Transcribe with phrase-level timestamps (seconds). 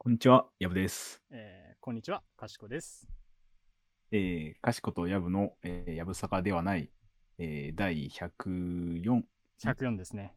[0.00, 1.20] こんにちは、やぶです。
[1.32, 3.08] えーこんにちは、かしこです。
[4.12, 6.88] えー、かしことやぶの、えー、やぶさかではない、
[7.38, 9.22] えー、第104、
[9.60, 10.36] 104ですね。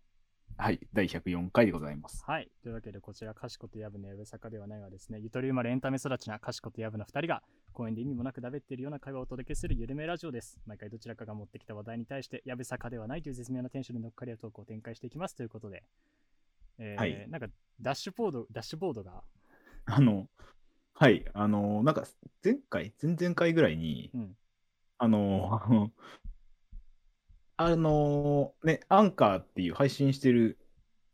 [0.58, 2.24] はい、第104回でございます。
[2.26, 2.50] はい。
[2.64, 10.60] というわけで、こちら、かしことやぶのやぶさかではないがですね、ゆとり生まれエンタメ育ちなかしことやぶの2人が、公園で意味もなくだべっているような会話をお届けするゆるめラジオです。
[10.66, 15.84] 毎回どちらかが持ってきた話題に対して、やぶさかではないという絶妙なテンションで乗っかり合うトークを展開していきますということで、
[16.80, 17.48] えーはいなんか、
[17.80, 19.24] ダッシュボード、ダッシュボードが、
[19.94, 20.28] あの、
[20.94, 22.06] はい、あの、なんか、
[22.44, 24.36] 前回、前々回ぐらいに、うん
[25.04, 25.60] あの、
[27.58, 30.60] あの、ね、アンカーっていう配信してる、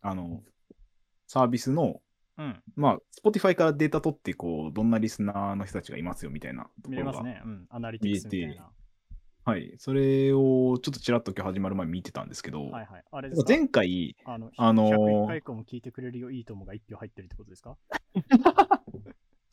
[0.01, 0.43] あの、
[1.25, 2.01] サービスの、
[2.37, 7.41] うん、まあ、Spotify からデータ取って、こう、どんなリスナーの人たちがいますよ、みたいなところが見れますね。
[7.45, 8.71] うん、アナリティクスみたいな。
[9.47, 9.73] はい。
[9.77, 13.03] それをちょっとちらっと今日始まる前に見てたんですけど、はいはい。
[13.09, 13.45] あれですか？
[13.47, 17.77] 前回、あの、あのー101回以降も聞いてくれるよ、いいともが1票入ってるってことですか？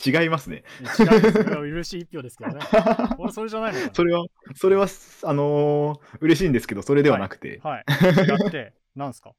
[0.05, 0.65] 違いますね。
[0.99, 1.39] 違うです。
[1.39, 2.59] 嬉しい1票ですけどね。
[3.21, 4.25] 俺、それじゃないのそれは、
[4.57, 4.89] それは、
[5.23, 7.85] あのー嬉しいんですけど、それではなくて、はい。
[7.89, 9.33] 違って、 なんすか？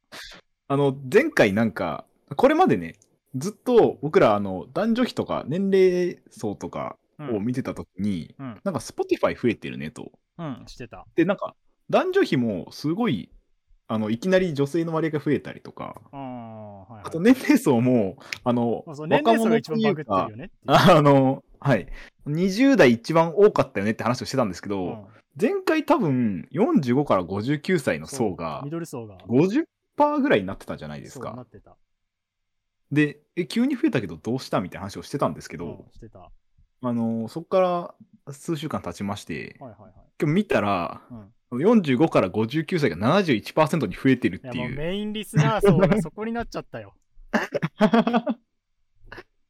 [0.70, 2.06] あの、前回なんか、
[2.38, 2.96] これまでね、
[3.36, 10.14] ずっと僕ら、あの、男女比とか年齢層とかうんを見てたときに、うん、なんか Spotify 増えてるねと。
[10.38, 11.06] うん、してた。
[11.16, 11.56] で、なんか、
[11.90, 13.30] 男女比もすごい、
[13.88, 17.04] あの、いきなり女性の割合が増えたりとか、ああ、はい、はい。
[17.06, 20.52] あと年齢層も、あの、若者というかよね。
[20.66, 21.88] あの、はい。
[22.28, 25.06] 20代一番多かったよねって話をしてたんですけど、うん
[25.38, 29.18] 前回多分45から59歳の層がミドル層が。
[29.28, 29.66] 50%
[30.22, 31.34] ぐらいになってたじゃないですか。
[31.34, 31.76] なってた。
[32.92, 36.20] で、え、急に増えたけどどうしたみたいな話をしてたんですけど、うんしてた。
[36.20, 36.32] は
[36.82, 37.96] あの、そこか
[38.28, 40.05] ら数週間経ちましてい、はいはい。
[40.20, 41.02] 今日見たら、
[41.52, 44.56] うん、45から59歳が71%に増えてるっていう。
[44.56, 46.94] もうメインリスナー層がそこになっちゃったよ。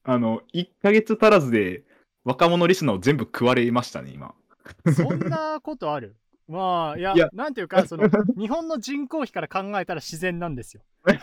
[0.07, 1.83] あの、1ヶ月足らずで
[2.23, 4.33] 若者リスナーを全部食われましたね、今。
[4.95, 6.15] そんなことある？
[6.47, 10.83] まあ、いや、いやなんていうか、その、日本の人口比から考えたら自然なんですよ。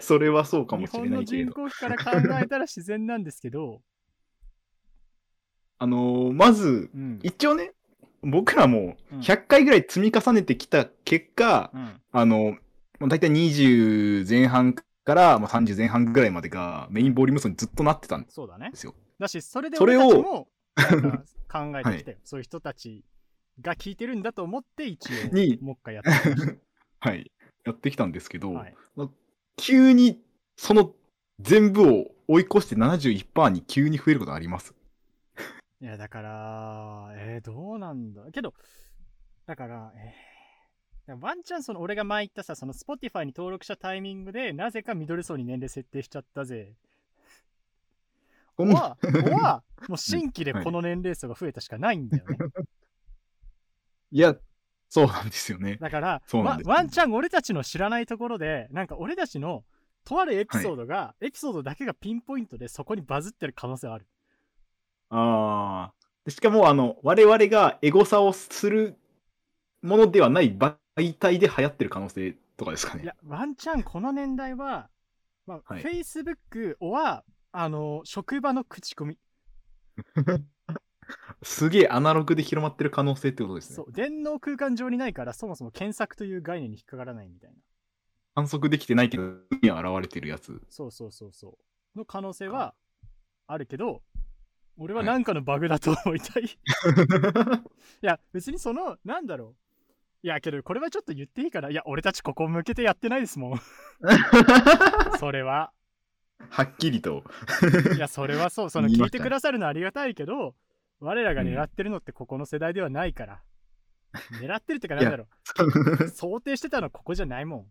[0.00, 1.52] それはそうかも日しれ本の人ないけれど。
[1.52, 2.10] 口比から考
[2.42, 3.80] えたら自然なんですけど、
[5.82, 7.18] あのーまず、うん。
[7.22, 7.72] 一応ね、
[8.22, 12.00] 僕らもうん100回ぐらい積み重ねてきた結果、うん。
[12.12, 12.56] あの、
[13.00, 18.70] まあ大体20前半からまあ30前半ぐらいまでがメインボリューム層にずっとなってたんでそうだね。
[18.74, 18.94] すよ。
[19.18, 20.48] だし、それでそれを俺たちも
[21.50, 22.16] 考えてきたよ。
[22.24, 23.04] そういう人たち
[23.60, 26.58] が聞いてるんだと思って、一応、にもう一回やってみまし
[27.00, 27.30] はい。
[27.64, 28.06] やってきた。
[28.06, 28.74] んですけど、はい
[29.58, 30.18] 急に
[30.56, 30.94] その
[31.40, 34.74] 全部を追い越して71%に急に増えることあります？
[35.82, 38.22] いや、だから、えー、どうなんだ？
[38.30, 38.54] けど、
[39.46, 39.92] だから、
[41.08, 46.76] えー、ワンチャンその俺が前言ったさ、その Spotify に登録したタイミングで、なぜかミドル層に年齢設定しちゃったぜ。
[48.56, 48.96] このは、
[49.40, 52.36] は、 もう新規でこの年齢層が増えたしかないんだよね。
[54.12, 54.36] いや、
[54.88, 55.78] そうなんですよね。
[55.78, 59.64] だから、そうなんですワワンチャン俺たちの知らないところで、なんか俺たちの
[60.04, 64.06] とあるエピソードが、エピソードだけがピンポイントでそこにバズってる可能性はある。
[65.12, 65.94] ああ。
[66.24, 68.96] でしかも、あの、我々がエゴサをする
[69.82, 70.76] ものではない媒
[71.18, 73.02] 体で流行ってる可能性とかですかね。
[73.02, 74.88] いや、ワンチャンこの年代は、
[75.46, 79.18] まあ、はい Facebook は、あの、職場の口コミ。
[81.42, 83.82] すげえアナログで広まってる可能性ってことですねそ。
[83.82, 87.56] う、電脳空間上にないから、そもそも検索という概念に引っかからないみたいな。
[88.34, 90.62] 観測できてないけど、には現れてるやつ。
[90.70, 91.58] そうそうそうそ
[91.94, 91.98] う。
[91.98, 92.74] の可能性は
[93.46, 94.02] あるけど、
[94.78, 96.44] 俺ははい何かのバグだと思いたい。
[96.44, 96.48] い、
[98.00, 99.54] や、別にその、なんだろ
[100.22, 100.26] う。
[100.26, 103.60] いや、けど、これはちょっと言っていいから、いや、俺たちここ向けてやってないですもん。
[105.18, 105.72] それは。
[106.48, 107.24] はっきりと。
[107.94, 108.70] いや、それはそう。
[108.70, 110.54] その聞いてくださるのはありがたいけど、
[111.00, 113.42] 我らが狙ってるのってここの世代ではないから。
[114.40, 115.26] 狙ってるってか、なんだろ
[116.04, 116.08] う。
[116.08, 117.66] 想定してたのはここじゃないもん。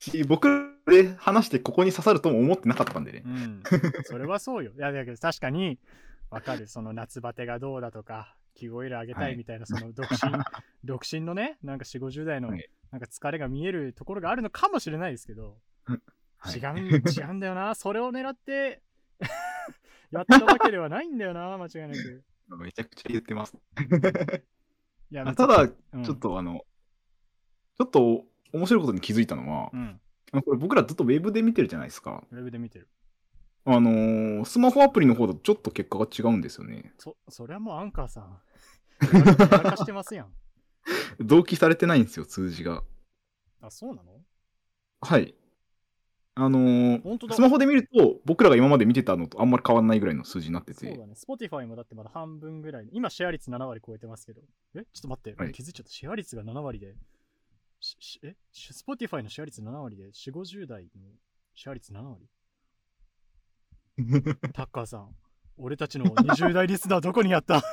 [0.00, 0.48] し僕
[0.86, 3.28] で話してここに刺さるとも思ってなかったんでねう。
[3.28, 3.62] ん。
[4.04, 4.72] それはそうよ。
[4.76, 5.78] いや、だけど確かに、
[6.30, 6.66] わかる。
[6.66, 10.18] その夏バテがどうだとか、気声上げたいみたいな、その独身、
[10.84, 16.00] 独身のね、なんか4、50代の、はいなんか疲れが見えるところがあるのかもしれないですけど、はい
[16.56, 17.74] 違うん、違うんだよな。
[17.74, 18.82] それを狙って、
[20.10, 22.24] やったわけではないんだよな、間違いなく。
[22.58, 23.56] めちゃくちゃ言ってます。
[25.12, 25.62] いやあただ、
[25.92, 26.64] うんちょっとあの、
[27.78, 30.00] ちょっと面白いことに気づいたのはう、ん。
[30.32, 32.24] これ僕らずっとウェブで見てるじゃないですか。
[32.30, 32.88] ウェブで見てる。
[33.66, 36.94] あのースマホアプリの方だとちょっと結果が違うんですよね。
[36.98, 38.40] そ、それはもうアンカーさん。
[39.02, 40.32] やらかしてますやん。
[41.20, 42.82] 同期されてないんですよ、数字が。
[43.60, 44.20] あ、そうなの？
[45.02, 45.34] はい。
[46.36, 51.14] あのースマホで見ると、僕らが今まで見てたのとあんまり変わんないぐらいの数字になってて、そうだね。
[51.14, 52.88] Spotify もだってまだ半分ぐらい。
[52.92, 54.40] 今、シェア率7割超えてますけど。
[54.74, 54.84] え？
[54.92, 55.34] ちょっと待って。
[55.42, 55.90] はい気づいちゃった。
[55.90, 56.94] シェア率が7割で。
[57.80, 58.36] ししえ？
[58.52, 60.88] し ?Spotify のシェア率7割で、4、50代の
[61.54, 62.26] シェア率7割？
[64.52, 65.14] タッカーさん、
[65.56, 67.62] 俺たちの20代リスナーどこにやった？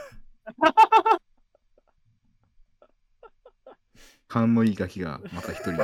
[4.28, 5.82] 勘のいいガキがまた一人。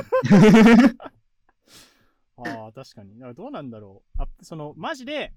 [2.36, 3.14] ああ、確かに。
[3.18, 4.22] だからどうなんだろう。
[4.22, 5.32] あその、マジで、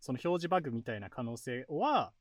[0.00, 2.12] その表示バグみたいな可能性は、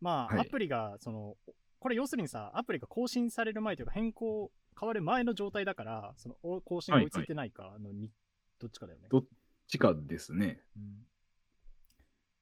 [0.00, 1.36] まあ、はいアプリが、その、
[1.80, 8.10] これ要するにさ、アプリが更新される前というか、変更、変わる前の状態だから、その、お更新が追いついてないかのに、
[8.58, 9.08] どっちかだよね。
[9.10, 9.24] ど
[9.66, 10.62] 地下ですね。
[10.76, 11.06] うん、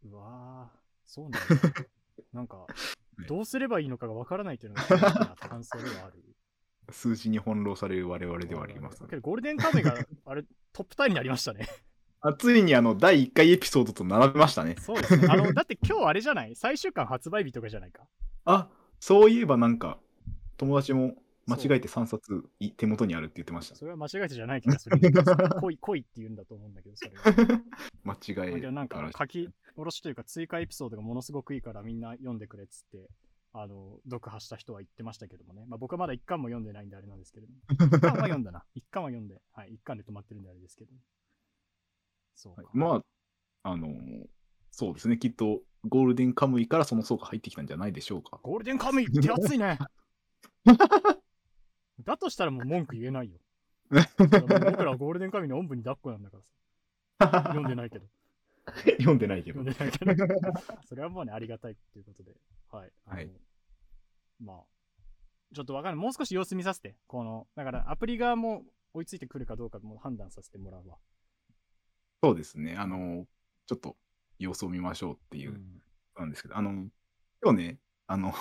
[0.05, 1.39] うわー、そうなんだ。
[2.33, 2.67] なんか、
[3.29, 6.23] どうすればいいのかがわからないというのが感想ではある。
[6.91, 9.07] 数字に翻弄される我々ではあります。
[9.07, 9.95] けど、ゴールデンカムイが、
[10.27, 11.67] あれ、トップ10になりましたね。
[12.25, 14.77] あついにあの第1回エピソードと並べましたね。
[14.79, 15.27] そうですね。
[15.29, 16.55] あの、だって今日あれじゃない？
[16.55, 18.07] 最終巻発売日とかじゃないか。
[18.45, 18.69] あ
[19.01, 19.99] そういえばなんか、
[20.57, 21.17] 友達も
[21.47, 23.75] 間違えて3冊い手元にあるって言ってました。
[23.77, 24.99] それは間違えてじゃない気がする。
[25.61, 27.63] 恋、恋って言うんだと思うんだけど、それは。
[28.05, 33.09] 間違だえなんか書き下ろしというか追加エピソードがものすごくいいからみんな読んでくれっつって、
[33.53, 35.65] あの、読破した人は言ってましたけどもね。
[35.67, 37.61] まあ僕はまだ一巻も読んでないんであれなんですけれども。
[37.71, 38.65] 一巻は読んだな。
[38.75, 40.93] 一巻は読んで、はい、一巻で止まってるんであれですけど。
[42.35, 42.63] そうか。
[42.63, 43.03] はいま
[43.65, 44.29] あ、あのー
[44.73, 48.41] そうですね、きっとゴールデンカムイからその層が入ってきたんじゃないでしょうか。
[48.43, 49.79] ゴールデンカムイ手厚いね。
[52.05, 53.39] だとしたらもう文句言えないよ。
[54.19, 56.39] 僕らはゴールデンカムイのおんぶに抱っこなんだか
[57.19, 57.43] らさ。
[57.49, 58.07] 読んでないけど。
[58.99, 59.95] 読んでないけど読ん。
[59.95, 60.27] でないけど。
[60.87, 62.37] それはもうね、ありがたいっていうことで。
[62.71, 62.93] はい。
[63.07, 63.31] はい
[64.41, 64.65] まあ、
[65.55, 66.03] ちょっとわかんない。
[66.03, 66.97] もう少し様子見させて。
[67.07, 70.99] この、だからアプリ側も追いついてくるかどうかも判断させてもらうわ。
[72.23, 73.27] そうですね、あのー
[73.67, 73.97] ちょっと
[74.39, 75.83] 様子を見ましょうっていうう、ん
[76.19, 76.71] なんですけど、あの、
[77.43, 78.35] 今日ね、あの、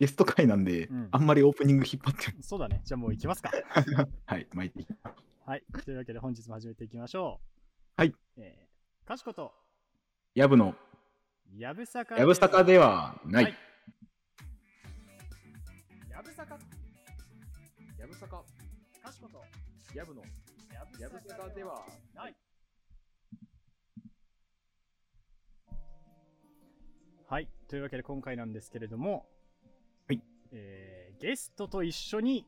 [0.00, 2.80] ゲスト会なんで、うんあんまりオープニング引っ張って、そうだね。
[2.84, 3.50] じゃあもう行きますか。
[4.24, 5.16] はい、巻いていきます。
[5.44, 5.64] はい。
[5.84, 7.38] というわけで本日も始めていきましょ
[7.98, 8.00] う。
[8.00, 8.14] はい。
[8.38, 9.52] えー、かしこと、
[10.34, 10.74] やぶの、
[11.54, 13.44] やぶさかやぶさかではない。
[13.44, 13.54] はい
[16.08, 16.58] やぶさか、
[17.98, 18.42] やぶさか、
[19.02, 19.42] かしこと、
[19.94, 20.22] やぶの、
[20.98, 22.36] やぶさかではない。
[27.26, 27.48] はい。
[27.68, 29.39] というわけで今回なんですけれども、はい。
[30.52, 32.46] えー、ゲストと一緒に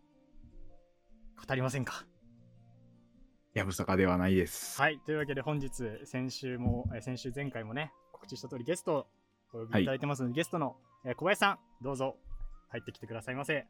[1.47, 2.05] 語りませんか？
[3.55, 4.81] やぶさかではないです。
[4.81, 4.99] はい。
[5.05, 5.71] というわけで本日、
[6.05, 9.07] 先週も、えー先週前回もね、告知した通りゲストを
[9.53, 12.17] お呼びいただいてますので、ゲストの、えー小林さん、どうぞ
[12.71, 13.67] 入ってきてくださいませ。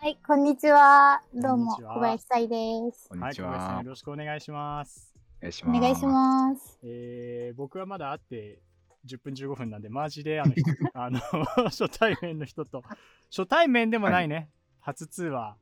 [0.00, 1.22] はい、こんにちは。
[1.34, 2.56] どうも、小林さいで
[2.92, 3.08] す。
[3.10, 3.82] はい、こんにち小林さんは。
[3.82, 5.14] よろしくお願いします。
[5.40, 5.78] お願いします。
[5.78, 6.78] お願いします。
[6.82, 8.60] えー、僕はまだ会って
[9.06, 10.52] 10分15分なんで、マジであの
[10.94, 11.20] あの
[11.70, 12.82] 初対面の人と、
[13.30, 14.50] 初対面でもないね、
[14.80, 15.56] 初通話。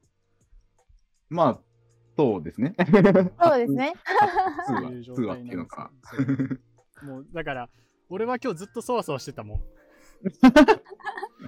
[1.28, 1.60] まあ、
[2.16, 2.74] そうですね。
[3.40, 3.92] そうですね。
[4.66, 5.90] 通話そういう状通話っていうのか。
[7.02, 7.68] もうだから、
[8.08, 9.60] 俺は今日ずっとそわそわしてたもん。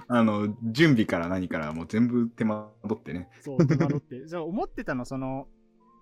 [0.07, 3.29] あの、準備から何からもう全部手間取ってね。
[3.41, 4.27] そう、手間取って。
[4.27, 5.47] じゃあ思ってたの、その、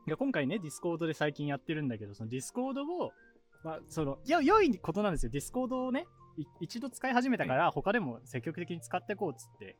[0.07, 3.11] いや今回ね、ディスコードで最近やってるんだけど、そのディスコードを、
[3.67, 5.29] まあ、その、いや、良いことなんですよ。
[5.29, 6.07] ディスコードをね、
[6.37, 9.75] い一度使い始めたから、他でも積極的に使っていこうっつって、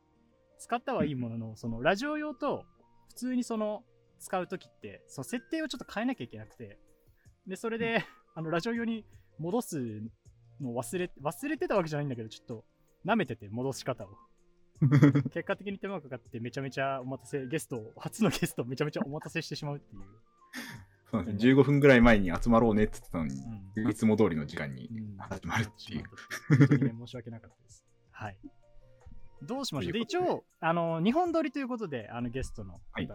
[0.58, 2.66] 使ったはいいものの、その、ラジオ用と、
[3.08, 3.82] 普通にその、
[4.20, 6.78] 使うときって、その設定をちょっと変えなきゃいけなくて、
[7.46, 8.04] で、それで、
[8.34, 9.06] あの、ラジオ用に
[9.38, 10.02] 戻す
[10.60, 12.64] のを忘れ、忘れてたわけじゃないんだけど、ちょっと、
[13.06, 14.08] 舐めてて、戻し方を。
[15.32, 20.02] 結果的に手間かかってめちゃめちゃお待たせゲストを初のゲストをめちゃめちゃお待たせしてしまうっていう、
[21.10, 23.34] そうですね15分ぐらい前に集まろうねって言ってたのに、
[23.76, 23.90] うん。
[23.90, 25.16] いつも通りの時間にうん。
[25.18, 26.04] 始まるっていう。
[26.58, 27.84] 本当にね申し訳なかったです。
[28.10, 28.36] はい。
[29.42, 29.92] どうしましょう？
[29.92, 30.00] で。
[30.00, 33.06] 一応あの2本撮りということであのゲストのはい。
[33.06, 33.14] 方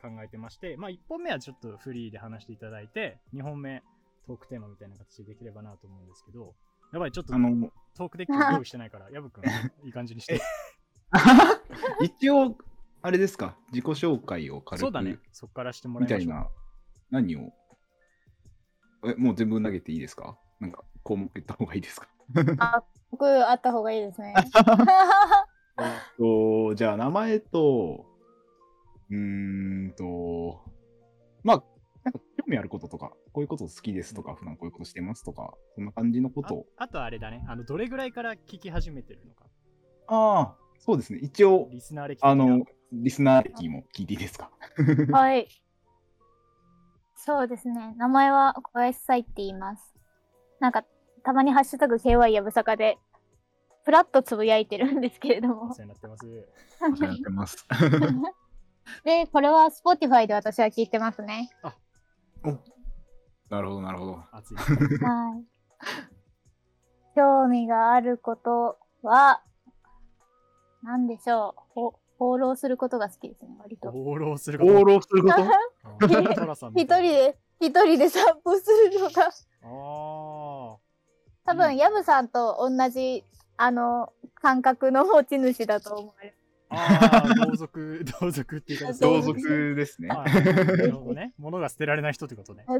[0.00, 3.82] 考えてまして、まあ1本目はちょっとフリーで話していただいて2本目
[4.26, 6.54] トークテーマみたいな形でできればなと思うんですけど
[6.92, 9.44] やばいちょっとあの、トークデッキを用意してないから ヤブくん
[9.84, 10.40] いい感じにして。
[12.00, 12.56] 一応、
[13.02, 15.18] あれですか、自己紹介を軽くそうだね。
[15.32, 16.18] そっからしてもらいましょう。
[16.20, 16.48] みたいな、
[17.10, 17.52] 何を、
[19.06, 20.38] え、もう全部投げていいですか？
[20.60, 22.08] なんか、項目言った方がいいですか？
[22.58, 24.34] あ、僕、あった方がいいですね。
[26.18, 28.04] とじゃあ、名前と、
[29.10, 30.60] うーんと、
[31.44, 31.64] まあ、
[32.04, 36.66] なんか興味あることとか、こういうこと好きですとか、普段こういうことしてますとか、そんな感じのことを。
[36.76, 39.46] ああとあれだねあのどれぐらいから聞き始めてるのか
[40.08, 41.20] ああ、そうですね。
[41.22, 44.50] 一応、リスナー歴あの、リスナー歴も聞いていいですか？
[45.12, 45.48] はい。
[47.20, 47.94] そうですね。
[47.96, 49.92] 名前は小林さいって言います。
[50.60, 50.84] なんか、
[51.24, 52.98] たまにハッシュタグ KY やぶさかで、
[53.84, 55.74] ふらっとつぶやいてるんですけれどもお。
[55.74, 56.26] 世話になってます。
[56.26, 57.66] お世話になってます。
[59.04, 61.50] で、これは Spotify で私は聞いてますね。
[63.50, 64.22] なるほど、なるほど。
[64.32, 64.56] 熱い。
[64.56, 65.44] はい。
[67.16, 69.42] 興味があることは、
[70.82, 71.62] なんでしょう？
[71.74, 73.90] ほ放浪することが好きですね、割と。
[73.92, 74.72] 放浪すること？
[74.72, 75.34] 放浪すること？
[76.34, 79.28] あトラさんみ一たいな人で、一人で散歩するのが、あ
[79.62, 79.64] あ。
[81.46, 83.24] 多分、ヤブさんと同じ、
[83.56, 86.34] あの、感覚の持ち主だと思われる。
[86.70, 90.08] ああ、同族、 同族っていうか、同同族族ですね。
[90.08, 91.32] はいなるほどね。
[91.38, 92.66] 物が捨てられない人ってことね。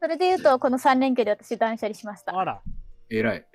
[0.00, 2.36] それで言うと、この3連休で私断捨離しました。
[2.36, 2.60] あら。
[3.08, 3.46] 偉い。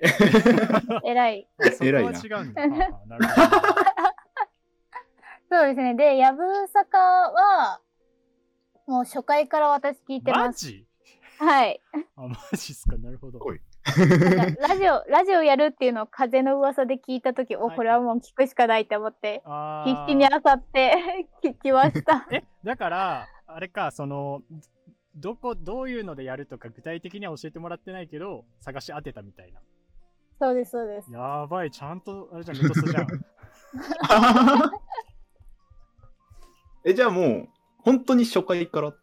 [1.04, 1.46] 偉い。
[1.58, 2.12] あそこ偉い違う
[2.44, 2.62] んだ。
[2.62, 2.68] ああ
[3.06, 3.56] なるほど。
[5.50, 5.94] そうですね。
[5.94, 7.80] で、やぶさかは、
[8.86, 10.40] もう初回から私聞いてます。
[10.46, 10.86] マジ？
[11.38, 11.80] はい。
[12.16, 12.96] あ、マジっすか？
[12.98, 13.38] なるほど。
[13.38, 19.42] ラジオ、 ラジオやるっていうのを風の噂で聞いたとき、お、はいこれはもう聞くしかないって思って、
[19.84, 22.26] 必死にあさって 聞きました。
[22.30, 24.42] え、だから、あれか、その、
[25.14, 29.60] どこ、どういうのでやるとか具体的には教えてもらってないけど、探し当てたみたいな。
[30.40, 31.12] そうです、そうです。
[31.12, 33.06] やばい、ちゃんと、あれじゃん、メトスじゃん。
[36.84, 38.94] え、じゃあもう、本当に初回から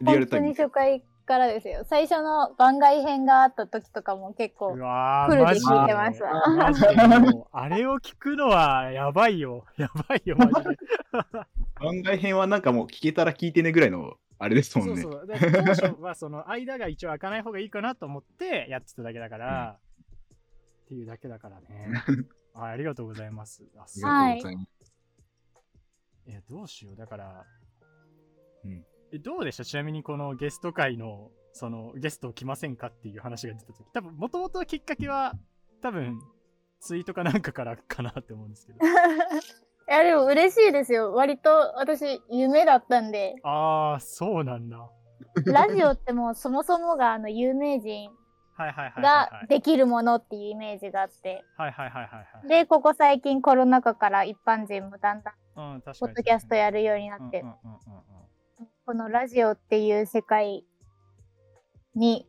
[0.00, 0.68] リアル本当にタイム。
[0.68, 1.84] 初回からですよ。
[1.88, 6.88] 最初の番外編があった時とかも結構フルで聞いてますわマジで
[7.20, 9.64] もうあれを聞くのはやばいよ。
[9.78, 10.76] やばいよ、マジで。
[11.80, 15.02] 番外編はなんかもう聞けたら聞いてねぐらいのあれですもんね。
[15.02, 15.26] そうそう。
[15.26, 19.78] で当初はその間が一応開かない方がいいかなと思ってやってただけだから、
[20.86, 21.92] っていうだけだからね。
[22.54, 23.64] あ ありがとうございます。
[23.78, 24.62] あすありがとうござ
[26.30, 26.44] います。
[26.50, 26.96] え、どうしよう。
[26.96, 27.44] だから、
[28.64, 29.64] うんえどうでした？
[29.64, 35.34] ちなみにこのゲスト会の、そのゲスト来ませんかっていう話が出た時多分、もともときっかけは、
[35.82, 36.20] 多分、
[36.80, 38.78] ツイートかなんかからかなって思うんですけど。
[38.86, 41.12] いや、でも嬉しいですよ。
[41.12, 44.88] 割と私、夢だったんで、ああ、そうなんだ。
[45.46, 48.10] ラジオってもうそもそもがあの有名人
[48.56, 49.48] がはい。
[49.48, 52.48] できるものっていうイメージがあって、はいはいはいはいはい。
[52.48, 55.34] で、ここ最近コロナ禍から一般人もだんだん。
[55.54, 57.44] ポッドキャストやるようになって
[58.86, 60.64] このラジオっていう世界
[61.94, 62.26] に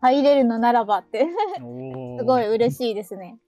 [0.00, 1.26] 入れるのならばって、
[2.18, 3.38] すごい嬉しいですね。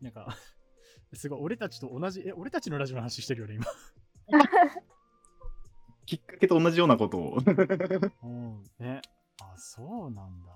[0.00, 0.36] なんか、
[1.14, 3.58] すごい、俺たちと同じ、え、俺たちのラジオの話してるよね、
[6.06, 7.38] きっかけと同じようなことを。
[7.40, 8.12] 今。
[8.22, 8.62] うん。
[8.78, 9.00] ね。
[9.40, 10.52] あ、そうなんだ。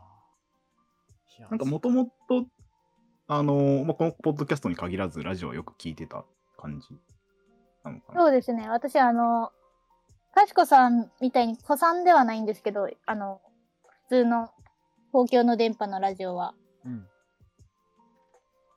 [1.51, 2.47] なんかもともと、
[3.29, 6.25] あのまあ、このポッドキャストに限らずラジオをよく聞いてた
[6.57, 6.89] 感じ
[7.89, 8.21] なのかな。
[8.21, 8.69] そうですね。
[8.69, 9.53] 私、あの、
[10.35, 13.41] かしこさんみたいに子さんではないんですけど、あの、
[14.09, 14.51] 普通の
[15.13, 16.55] 公共の電波のラジオは。
[16.85, 17.09] うん。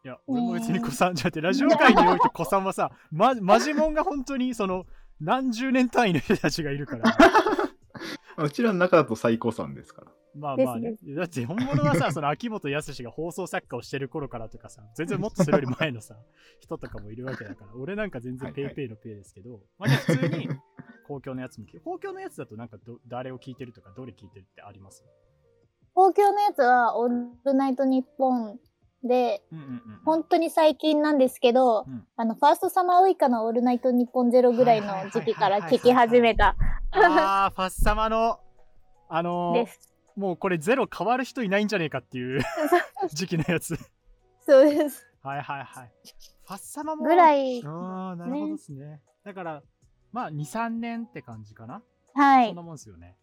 [0.03, 4.85] いや、俺も別に古参じゃって、ラジオ界において古参はさ、 ま、マジモンが本当にその、
[5.19, 7.15] 何十年単位の人たちがいるから。
[8.43, 10.11] うちらの中だと最古参ですから。
[10.33, 10.95] まあまあね。
[11.15, 16.15] だって本物はさ、その秋元康が放送作家をしてる頃からとかさ、全然もっとそれより前のさ、
[16.61, 20.47] 人とかもいるわけだから、俺なんか全然ペイペイのペイですけど、まあね、普通に
[21.07, 21.81] 公共のやつも聞く。
[21.81, 25.03] 公共のやつだとなんかど誰を聞いてるとか、どれ聞いてるってあります？
[25.93, 28.57] 公共のやつは、オールナイトニッポン
[29.03, 29.81] で、うんうんうん。
[30.05, 36.55] 本当に最近なんですけど、うんあの、ファーストサマーウイカのオールナイトニッポンゼロぐらいの時期から聞き始めた
[36.91, 38.39] あー、ファッサマの、
[39.09, 39.90] あのーです。
[40.15, 42.41] もうこれゼロ変わる人いないんじゃねえかっていう
[43.13, 43.77] 時期のやつ。
[44.45, 45.07] そうです。
[45.23, 45.91] はいはいはい。
[46.45, 47.03] ファッサマも。
[47.03, 49.01] ぐらい、ああ、なるほどですね。
[49.23, 49.63] だから、
[50.11, 51.83] まあ、2、3年って感じかな。
[52.13, 52.61] はいそんな。
[52.61, 53.15] もんですよね。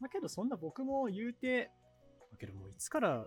[0.00, 1.70] まあけど、そんな僕も言うて、
[2.30, 3.26] だけどもういつから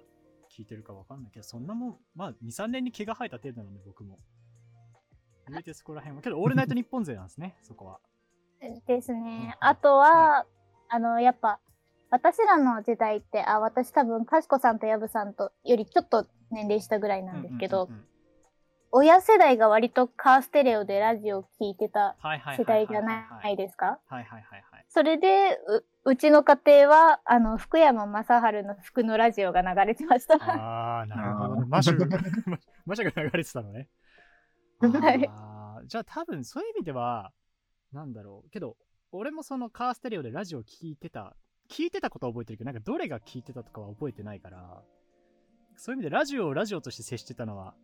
[0.55, 4.19] 聞いてるかわかんないけど、そんなもん、まあ、2、3年に毛が生えた程度なので、僕も。
[5.49, 6.21] 言うてそこら辺は。
[6.21, 7.99] けど、 オールナイト日本勢なんですね、そこは。
[8.59, 9.55] ですうんね。
[9.59, 10.45] あとは、
[10.89, 11.59] あの、やっぱ、
[12.09, 18.07] 私らの時代って、あ、私多分、かしこさんとやぶさんとよりちょっと年齢下ぐらいなんですけど、うんうんうんうん
[18.89, 23.99] 親世代が割とカーステレオでラジオ聞いてたはいはいはい世代じゃないですか？
[24.07, 24.85] はいはいはいはい。
[24.87, 25.59] それで、
[26.05, 30.35] う、うちの家庭は、あの、福山雅治の服のラジオが流れてました。
[30.35, 31.65] ああ、なるほどね。
[31.67, 31.97] マシュ、
[32.87, 33.89] マシュが流れてたのね。
[34.79, 35.13] は
[35.83, 37.33] いじゃあ多分そういう意味では、
[37.91, 38.49] なんだろう。
[38.51, 38.77] けど、
[39.11, 41.35] 俺もそのカーステレオでラジオ聞いてた、
[41.69, 44.83] 聞いてたことは覚えてるけど、なんかどれが聞いてたとかは覚えてないから、
[45.75, 47.75] そういう意味でラジオをラジオとして接してたのは、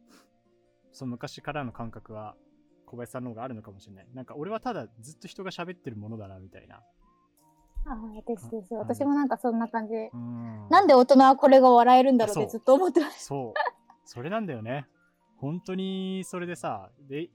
[0.91, 2.35] その昔からの感覚は
[2.85, 4.07] 小林さんの方があるのかもしれない。
[4.13, 6.81] なんか俺はただずっと人が喋ってるものだな、みたいな
[7.85, 8.73] ああ、ですです。
[8.73, 9.93] うん私もなんかそんな感じ。
[9.93, 13.59] うんなんで大人はこれが笑えるんだろうってずっと思ってましそう。
[14.05, 14.87] それなんだよね。
[15.37, 17.29] 本当にそれでさ、で、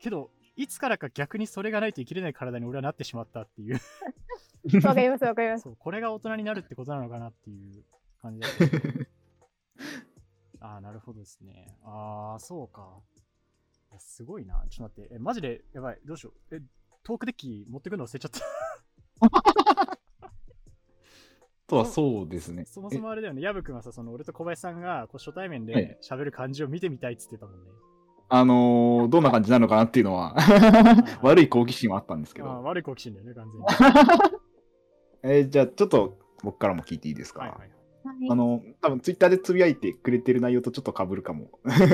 [0.00, 3.80] けど、いつからか逆にそれがないと生きれない体に俺はなってしまったっていう。
[4.70, 4.88] た。
[4.88, 5.62] わかりますわかります。
[5.62, 7.84] そう、これが大人になるってことなのかなっていう
[8.20, 9.04] 感じだったけど。
[10.60, 11.76] ああ、なるほどですね。
[11.82, 13.00] ああ、そうか。
[13.98, 14.64] すごいな。
[14.70, 15.14] ちょっと待って。
[15.14, 16.00] え、マジで、やばい。
[16.04, 16.56] どうしよう。
[16.56, 16.62] え、
[17.02, 18.40] トークデッキ持ってくの忘れちゃった。
[21.72, 22.66] とはそうですね。
[22.66, 23.40] そもそもあれだよね。
[23.40, 27.70] ヤブ君はさ、その俺と小林さんがこう初対面はいで喋る感じを見てみたいっつってたもんね。
[28.28, 30.34] あのー、どんな感じなのかなっていうのは
[31.22, 32.62] 悪い好奇心はあったんですけど。
[32.62, 33.66] 悪い好奇心だよね、完全に。
[35.22, 37.40] えーじゃあ、ちょっと僕からも聞いていいですか？
[37.42, 38.30] はいはいはい。
[38.30, 41.50] あの、多分ツイッターでつぶやいてくれてる内容とちょっと被るかも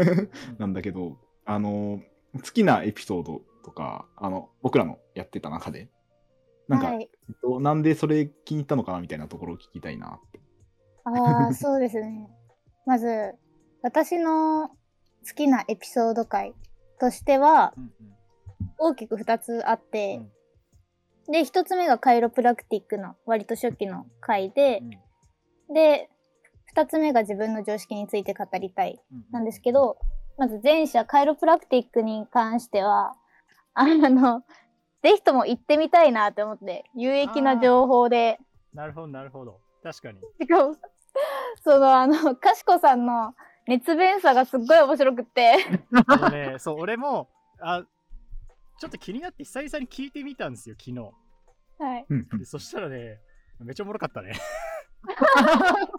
[0.58, 2.00] なんだけど、あの、
[2.34, 5.90] 好きなエピソードとか、あの、僕らのやってた中で、
[6.66, 10.40] なんか、はい、えっとなんでそれ気に入ったのかなみたいなところを聞きたいなって。
[11.04, 12.28] ああ、 そうですね。
[12.86, 13.34] まず、
[13.82, 14.74] 私の好
[15.34, 16.54] きなエピソード回
[16.98, 18.14] としては、うんうん
[18.80, 20.20] 大きく2つあって、
[21.30, 24.82] で、1つ目がカイロプラクティックの割と初期の回で
[25.68, 25.74] う、ん。
[25.74, 26.10] で、
[26.74, 29.24] 2つ目が自分の常識について語りたいうん。
[29.30, 29.98] なんですけど、
[30.38, 33.14] まず前者カイロプラクティックに関しては、
[33.74, 34.42] あの、
[35.02, 38.38] ぜひとも行ってみたいなって思って、有益な情報で、
[38.72, 39.60] なるほど、なるほど。
[39.82, 40.20] 確かに。
[40.40, 40.76] しかも、
[41.64, 43.34] その、あの、かしこさんの
[43.66, 45.56] 熱弁さがすっごい面白くって、
[46.30, 47.28] ね、そう、俺も、
[47.60, 47.84] あ、
[48.78, 50.98] ちょっと気になって久々に聞いてみたんですよ、昨日。
[51.78, 52.06] はい。
[52.38, 53.20] でそしたらね、
[53.60, 54.32] めっちゃおもろかったね。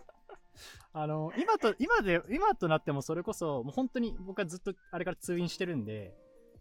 [0.92, 6.16] あの、今と、今で、今となってもそれこそ、もう本当に僕はずっとあれから通院してるんで、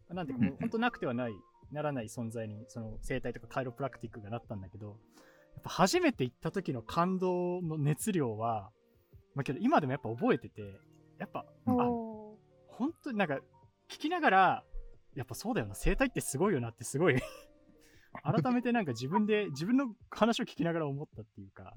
[0.09, 1.35] なんていうかもう本当なくてはない、
[1.73, 4.89] ならない存在に、その生態とかカイロプラクティックがなったんだけど、
[5.55, 8.71] やっぱ初めて行った時の感動の熱量は、
[9.35, 10.81] まあけど今でもやっぱ覚えてて、
[11.19, 13.41] やっぱ、あ、お本当になんか
[13.89, 14.65] 聞きながら
[15.19, 15.75] やっぱそうだよな。
[15.75, 17.17] 生態ってすごいよなってすごい。
[18.23, 21.75] 改めてなんか自分で自分の話を聞きながら思ったっていうか。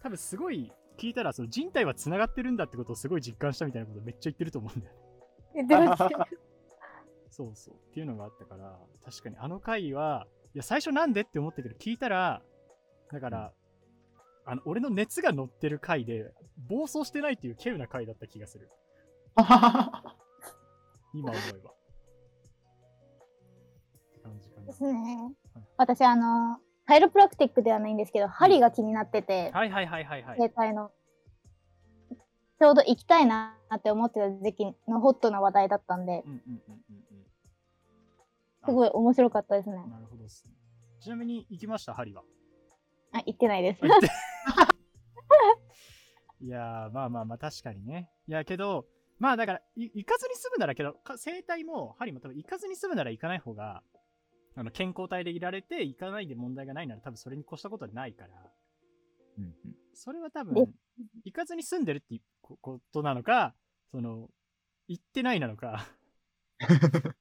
[0.00, 5.96] 多分すごい聞いたらその人体はつながってるんだってことをすごい実感したみたいなことめっちゃ言ってると思うんだよね。
[7.30, 7.74] そうそう。
[7.74, 12.42] っていうのがあったから確かにあの回はいや最初なんでって思ったけど聞いたら
[13.12, 13.52] だから
[14.44, 18.68] あの俺の熱が乗ってる回で暴走してないっていう稀有な回だった気がする。
[21.14, 21.79] 今思えば
[24.70, 25.34] ですね。
[25.76, 30.36] 私、あの、カイロプラクティックではないんですけど、針が気になってて、はいはいはいはいはい。
[30.36, 30.92] 携帯の。
[32.58, 37.26] ちょうど行きたいなって思ってた時期のホットな話題だったんで、うんうんうんうんうん。
[38.66, 39.76] すごい面白かったですね。
[39.76, 40.52] なるほどですね。
[41.00, 42.22] ちなみに行きました、針は？
[43.12, 43.80] あ、行ってないです。
[46.42, 48.10] いやー、まあまあまあ、確かにね。
[48.28, 48.86] いや、けど、
[49.18, 53.82] まあだから、い行かずに済むならけど、か生態も針も多分行かずに済むなら行かない方が、
[54.56, 58.30] あの健康体でいられて、行かないで問題がないなら多分それに越したことはないから、
[59.38, 59.54] うんうん
[59.94, 60.66] それは多分え、
[61.24, 63.54] 行かずに住んでるっていうこことなのか、
[63.90, 64.30] その、
[64.88, 65.86] 行ってないなのか。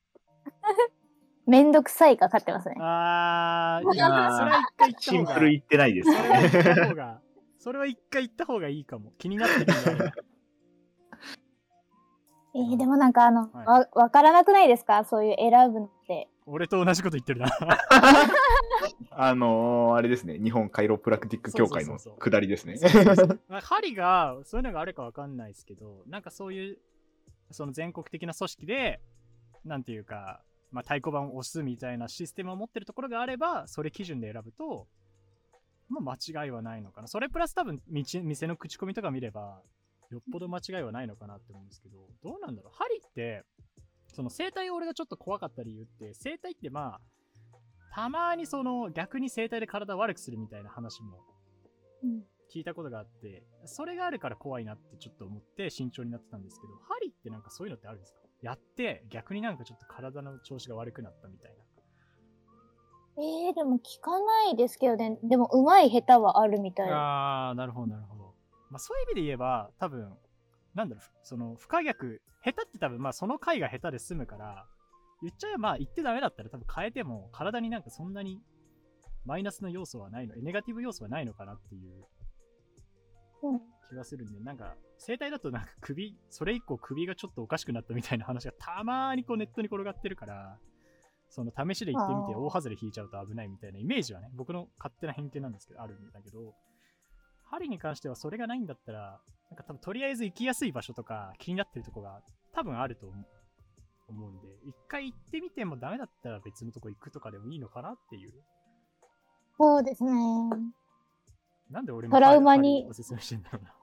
[1.46, 2.76] めんどくさいが勝ってますね。
[2.80, 5.18] あー、いいやーや、それは一回行った方が。
[5.18, 6.16] シンプル言ってないですね。
[6.88, 7.22] 方が、
[7.58, 9.12] それは一回行った方がいいかも。
[9.18, 9.66] 気になってるん
[10.00, 10.12] だね。
[12.56, 15.04] えーでもなんかあの、はいわ、わからなくないですか？
[15.06, 16.30] そういう選ぶのって。
[16.52, 17.50] 俺と同じこと言ってるな。
[19.12, 22.78] あのー、あれですね、日本カイロプラクティック協会の下りですね。
[23.62, 26.80] 針が、そういうのがあるかわかんないですけど、なんかそういう、
[27.52, 29.02] その全国的な組織で、
[29.64, 34.88] なんていうか、まあ、太鼓判を押すみたいなシステムを持ってるところがあれば、それ基準で選ぶと、
[35.90, 37.08] まあ、間違いはないのかな。
[37.08, 39.62] それプラス多分、道店の口コミとか見れば、
[40.12, 42.74] よっぽど間違いはないのかなって思うんですけど、どうなんだろう。
[42.76, 43.44] 針って、
[44.14, 47.02] その生態を俺がちょっと怖かった理由って、生態ってまあ、
[47.94, 51.18] たまにその逆に生態で体を悪くするみたいな話も
[52.04, 52.22] うん
[52.54, 58.20] 聞いたことがあって、それがあるから怖いなってちょっと思って慎重になってたんですけど、針ってなんかそういうのってあるんですか？
[58.42, 61.64] やって逆になんかちょっと体の調子が悪くなったみたいな。
[63.22, 65.20] えー、でも聞かないですけどね。
[65.24, 66.90] でも、うまい下手はあるみたい。
[66.90, 68.34] あー、なるほどなるほど。
[68.72, 70.18] まあそういう意味で言えば、多分、
[70.76, 74.66] なんだろう、その不可逆、下手って多分まあその回が下手で済むから、
[75.22, 78.42] 言っちゃえばまあ言ってダメだったら多分変えても体になんかそんなに
[79.26, 82.06] マイナスの要素はないの、ネガティブ要素はないのかなっていう
[83.90, 90.58] 気がするんで、なんか、生態だとなんか首、それ以降首がちょっとおかしくなったみたいな話がたまーにこうネットに転がってるから、
[91.30, 96.54] その試しで行ってみて大外れ引いちゃうと危ないみたいなイメージはね、僕の勝手な偏見なんですけど、あるんだけど、
[97.46, 102.22] 針に関してはそれがないんだったら、なんか多分とりあえず行きやすい場所とか気になってるとこが
[102.54, 103.26] 多分あると思う
[104.10, 108.34] 思うんで、一回行ってみてもダメだったら別のとこ行くとかでもいいのかなっていう。
[109.56, 110.12] そうですね。
[111.70, 113.74] なんで俺もトラウマに針おすすめしてんだろうな。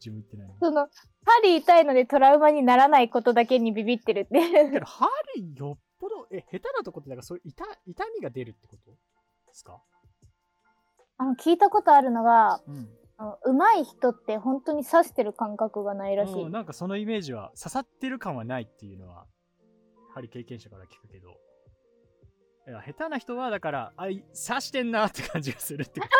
[0.00, 0.48] 自分行ってない。
[0.58, 0.88] その、
[1.24, 4.70] 針痛いのでトラウマにならないことだけにビビってるって。
[4.70, 8.96] けど、針よっぽど、え、下手なとこって、だからそういう痛痛みが出るってことで
[9.52, 9.80] すか？
[11.18, 12.88] あの、聞いたことあるのが、うん。
[13.16, 16.42] あの上手い人って本当に刺してる感覚がないらしい。
[16.42, 19.26] うんなんかそのイメージは刺さってる感はないっていうのは、
[20.14, 21.30] 針経験者から聞くけど。
[22.66, 26.14] いや下手な人はだから、あい、刺してんなって感じがするってこと。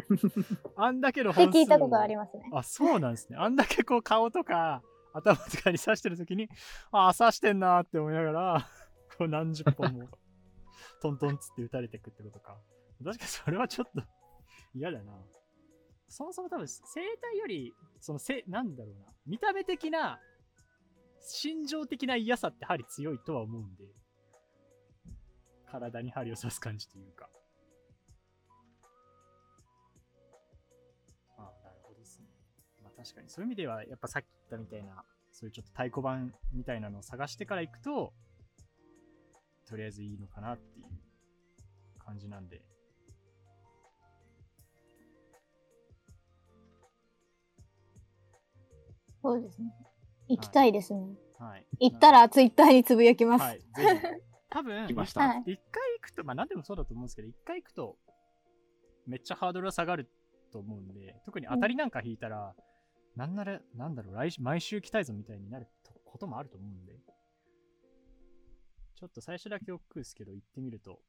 [0.76, 2.48] あんだけの本数聞いたことありりますね。
[2.52, 3.36] あ、そうなんですね。
[3.36, 4.82] あんだけこう顔とか
[5.12, 6.48] 頭とかに刺してるときに、
[6.92, 8.68] ああ、刺してんなーって思いながら、
[9.18, 10.08] こう何十本も
[11.02, 12.56] トントンつって撃たれてくってことか。
[13.04, 14.02] 確かにそれはちょっと
[14.74, 15.12] 嫌だな。
[16.10, 16.82] そもそも多分生
[17.20, 19.06] 態より、そのせ、なんだろうな。
[19.26, 20.20] 見た目的な、
[21.20, 23.84] 心情的な嫌さって針強いとは思うんで。
[25.70, 27.30] 体に針を刺す感じというか。
[31.38, 32.26] ああ、なるほどですね。
[32.82, 38.12] まあ確かに、そういう意味では、やっぱさっき言ったみたいな、そういうちょっと太鼓判みたいなのを探してから行くと、
[39.68, 40.86] とりあえずいいのかなっていう
[42.00, 42.62] 感じなんで。
[49.22, 49.72] そうですね。
[50.28, 51.00] 行きたいですね。
[51.38, 51.66] はい。
[51.80, 53.42] 行ったらツイッターにつぶやきます。
[53.42, 53.82] はい、ぜひ。
[54.50, 55.28] 多分、来ました。
[55.28, 57.96] はい一回行くと、まあ何でもそうだと思うんですけど、一回行くと、
[59.06, 60.10] めっちゃハードルは下がる
[60.52, 62.54] と思うんで、特に当たりなんか引いたら、
[63.16, 65.68] なんなら、なんだろう、来週毎週来たいぞみたいになる
[66.04, 66.98] こともあると思うんで、
[68.96, 71.00] ちょっと最初だけ億劫ですけど、行ってみると、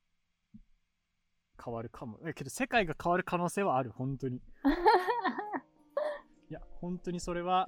[1.63, 2.19] 変わるかも。
[2.26, 4.38] え、けど世界が変わる可能性はある、本当に。
[6.50, 7.67] いや、本当にそれは、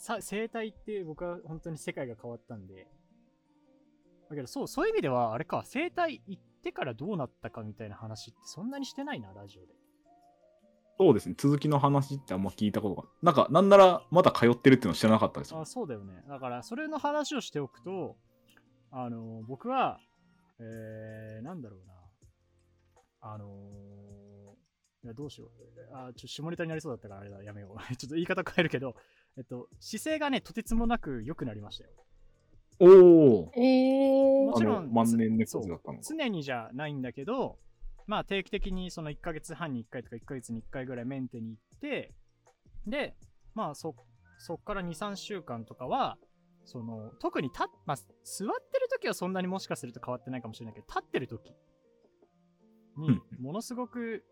[0.00, 2.88] さ生態って僕は本当に世界が変わったんで、
[4.30, 9.74] だけどそう、そういう意味では、あれか、生態行ってからどうなったかみたいな話ってそんなにしてないな、ラジオで。
[10.98, 11.34] そうですね。
[11.36, 13.08] 続きの話ってあんま聞いたことが。
[13.22, 16.22] なんか、なんならまだ通ってるっていうの知らなかったですあそうだよね。
[16.28, 18.16] だから、それの話をしておくと、
[18.90, 20.00] あの、僕は、
[20.58, 21.94] えー、なんだろうな。
[23.22, 23.44] あの
[25.02, 25.50] いや、どうしよう。
[25.94, 27.78] あ、ちょっと下ネタになりそうだったからあれだ、やめよう。
[27.96, 28.94] ちょっと言い方変えるけど、
[29.36, 31.90] えっと、姿勢がね、とてつもなく良くなりましたよ。
[32.80, 33.52] おお。
[33.56, 36.04] えーもちろん万年そう猫背だったのか。
[36.04, 37.58] 常にじゃないんだけど、
[38.06, 42.12] まあ定期的にその1ヶ月半に1回とか1ヶ月に1回ぐらいメンテに行って、
[42.86, 43.14] で、
[43.54, 43.94] まあそ、
[44.38, 46.18] そっから2、3週間とかは、
[46.64, 51.50] その、特に立っ、まあ、座ってる時はそんなにもしかすると変わってないかもしれないけど、立ってる時
[52.96, 54.24] にうん、ものすごく、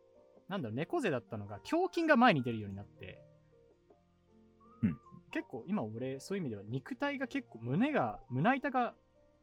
[0.49, 3.28] なんだろう、猫背だったのが、胸筋が前に出るようになって、うん
[5.31, 8.95] 結構今俺、そういう意味では肉体が結構胸が、胸板が、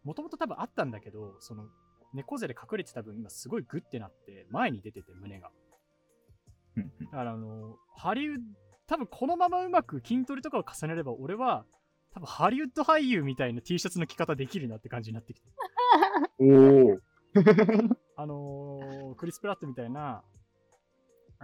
[0.04, 1.66] もともと多分あったんだけど、その、
[2.14, 5.52] 猫背で隠れてた分、今すごいグッてなって、前に出てて、胸が。
[7.12, 8.44] だからあの、ハリウッド、
[8.88, 11.66] 多分このままうまく筋トレとかを重ねれば、俺は、
[12.14, 15.50] 多分ハリウッド俳優みたいな T シャツの着方できるなって感じになってきて。
[16.40, 17.00] おお。
[18.16, 20.24] あのークリス・プラットみたいな、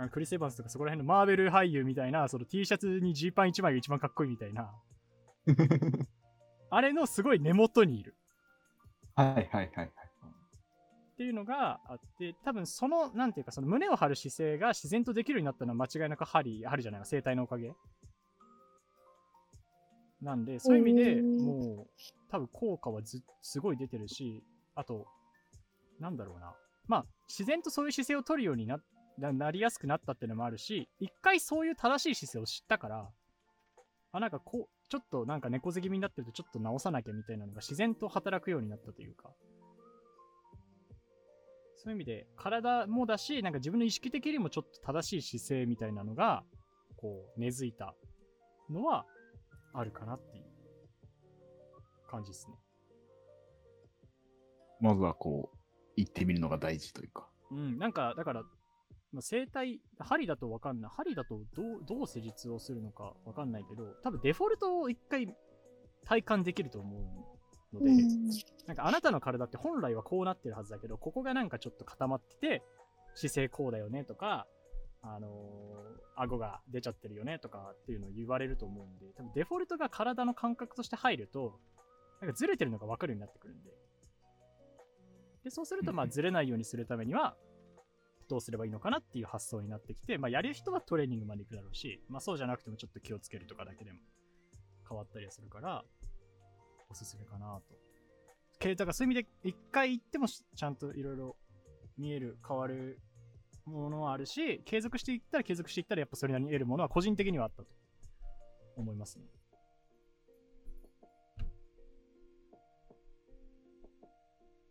[0.01, 4.73] あのクリス・エヴァンスとかそこら辺のマーベル俳優みたいな、その T シャツにジーパン1枚が一番かっこいいみたいな、
[6.71, 8.15] あれのすごい根元にいる
[9.13, 9.85] はいはいはいはい。
[9.85, 17.75] っていうのがあって、多分その、なんていうか、その胸を張る姿勢が自然とできるようになったのは間違いなく針、針じゃないわ、生体のおかげ。
[20.19, 21.87] なんで、そういう意味でうんもう、
[22.31, 25.05] 多分効果はずすごい出てるし、あと、
[25.99, 26.55] なんだろうな。
[26.87, 28.81] まあ、自然とそういう姿勢を取るようにな
[29.17, 33.09] ななりやすくなったっていうのもあるし、一回そういう正しい姿勢を知ったから、
[34.13, 39.31] あ、なんかこう、ちょっとなんか猫背気味になってるとちょっと直さなきゃみたいなのが自然と働くようになったというか、
[41.77, 46.43] そういう意味で体もだし、なんか自分の意識的にもちょっと正しい姿勢みたいなのが、
[46.97, 47.95] こう、根付いた
[48.69, 49.05] のは
[49.73, 50.45] あるかなっていう
[52.07, 52.55] 感じですね。
[54.79, 55.57] まずはこう、
[55.95, 57.27] 行ってみるのが大事というか。
[57.51, 58.43] うん、なんか、だから、
[59.13, 60.91] まあ、生体、針だとわかんない。
[60.95, 65.35] 針だとどう、どう施術をするのかわかんないけど、多分デフォルトを一回
[66.05, 66.97] 体感できると思
[67.71, 68.29] うので、うん。
[68.67, 72.63] なんかあなたの体って本来はこうなってるはずだけど、ここがなんかちょっと固まってて、
[73.15, 74.47] 姿勢こうだよねとか、
[75.01, 81.59] あのー顎が出ちゃってるよねとかっていうのを言われると思うんで、多分デフォルトが体の感覚として入ると、
[82.21, 83.71] なんかずれてるのが分かるようになってくるんで、
[85.45, 87.35] で、そうすると、まあ、ずれないようにするためには、
[88.31, 93.99] どうすればいいのかなっていう発想になってきて、まあ、やる人はトレーニングまで行くだろうし、まあ、そうじゃなくてもちょっと気をつけるとかだけでも
[94.87, 95.83] 変わったりするから、
[96.89, 97.75] おすすめかなと。
[98.57, 101.35] けだからそういう意味で、一回行ってもちゃんといろいろ
[101.97, 103.01] 見える、変わる
[103.65, 107.69] ものはあるし、継続していったら継続していったら、やっぱそれなりに得るものは個人的にはあったと
[108.77, 109.25] 思いますね。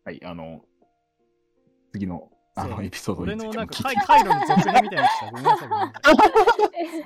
[0.06, 0.64] はい、あの、
[1.92, 2.70] 次のあそう。
[2.72, 5.98] のエピソード俺についのなんか回回路の続編みたいなやつだごめんなさいごめんなさ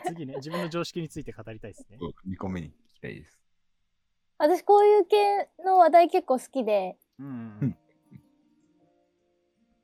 [0.02, 0.06] い。
[0.14, 1.98] 次ね、自分の常識について語りたいですね。
[2.28, 3.38] 2個目に聞きたいです。
[4.38, 7.30] 私こういう系の話題結構好きで、うんう
[7.66, 7.76] ん。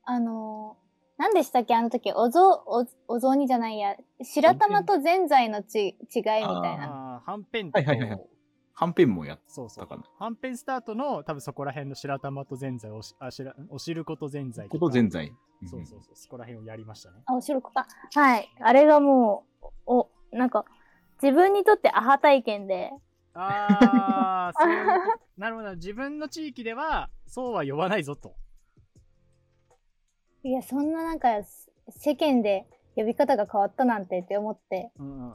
[0.05, 0.81] あのー
[1.21, 1.75] 何でしたっけ？
[1.75, 3.95] あの時おぞおお雑煮じゃないや。
[4.23, 7.21] 白玉とぜんざいのち違いみたいな。
[7.21, 8.21] ああ、はんぺんと、はいはいはいはい
[8.81, 10.05] はんぺんもやっそうそうたかな。
[10.19, 15.31] はんぺんスタートの多分そこら辺の白玉とぜんざい、おしあしらお汁粉とぜんざいこととぜんざい。
[15.67, 17.19] そうそうそう、そこら辺をやりましたね。
[17.27, 20.65] あおしろこかはいあれがもうおなんか
[21.23, 22.91] 自分にとってアハ体験で
[23.35, 25.75] ああ、そういうことなるほど。
[25.75, 28.35] 自分の地域ではそうは呼ばないぞと。
[30.43, 31.29] いやそんななんか
[31.91, 32.67] 世間で
[32.97, 35.33] 呼び方が変わったなんてって思ってうんうんうんうん。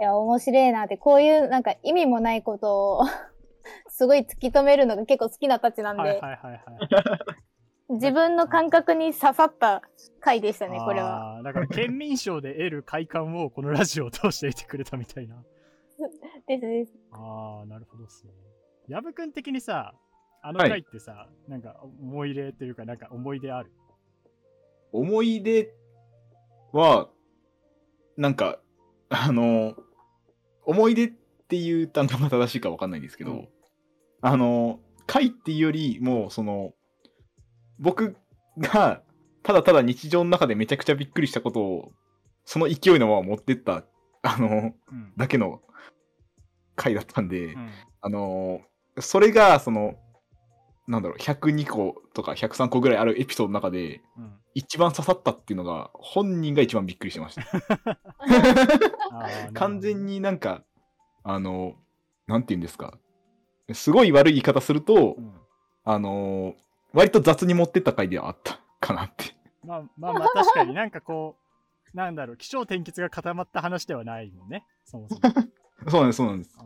[0.00, 3.04] いや面白いなってこういうなんか意味もないことを
[3.88, 7.94] すごい突き止めるのが結構好きなたちなんで、はいはいはいはい。
[7.94, 9.82] 自分の感覚に刺さった
[10.20, 11.42] 回でしたねこれは。
[11.44, 15.36] だから県民賞で得る快感をこのラジオを通して得てくれたみたいな。
[16.48, 16.92] ですです。
[17.12, 18.32] ああ、なるほどっすね。
[18.88, 19.94] 矢部君的にさ、
[20.42, 23.70] あのはい回ってさ、なんか思い入れというか、なんか思い出ある？
[24.92, 25.72] 思い出
[26.72, 27.08] は、
[28.16, 28.58] なんか、
[29.08, 29.74] あの、
[30.64, 31.12] 思い出っ
[31.48, 33.48] ていう単語が正しいかわかんないんですけど、うん
[34.24, 36.74] あの、回っていうよりも、その、
[37.80, 38.16] 僕
[38.58, 39.02] が
[39.42, 41.92] ただただ日常の中でめちゃくちゃびっくりしたことを、
[42.44, 43.84] その勢いのまま持ってった、
[44.22, 45.12] あの、うん。
[45.16, 45.60] だけの
[46.76, 49.94] 回だったんで、うんあのーそれが、その、
[50.88, 57.98] なんだろう、102個とか103個ぐらいあるエピソードの中で、うん一番刺さったっていうのが、本人が一番びっくりしてました。
[59.54, 60.62] 完全になんか、
[61.22, 61.76] あの、
[62.26, 62.98] なんて言うんですか。
[63.72, 65.40] すごい悪い言い方すると、うん
[65.84, 66.54] あのー
[66.92, 69.34] 割と雑に持ってった回ではあったかなって。
[69.64, 71.36] まあまあまあ確かになんかこ
[71.94, 75.20] う、なんだろう、気象転結が固まった話ではないもんね、そもそも。
[75.88, 76.58] そうなんです、そうなんです。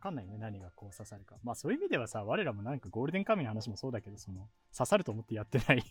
[0.00, 1.36] かんないよね、何がこう刺さるか。
[1.44, 5.84] まあそういう意味ではさ、我らもなんかゴールデンカムイの話もそうだけど、その刺さると思ってやってない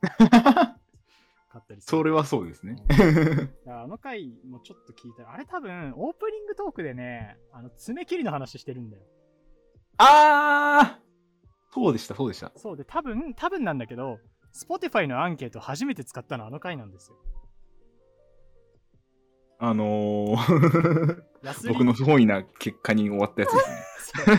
[1.48, 1.98] かったりする。
[1.98, 2.76] それはそうですね。
[3.66, 9.02] あの回もちょっと聞いたら、あれ多分オープニングトークでね、あの爪切りの話してるんだよ。
[9.98, 11.08] あー
[11.72, 12.52] そうでした、そうでした。
[12.56, 14.20] そうで、多分、多分なんだけど、
[14.54, 17.16] Spotify のアンケート初めて使ったのあの回なんですよ。
[19.58, 21.22] あのー
[21.68, 23.58] 僕の不本意な結果に終わったやつで
[24.24, 24.36] すね。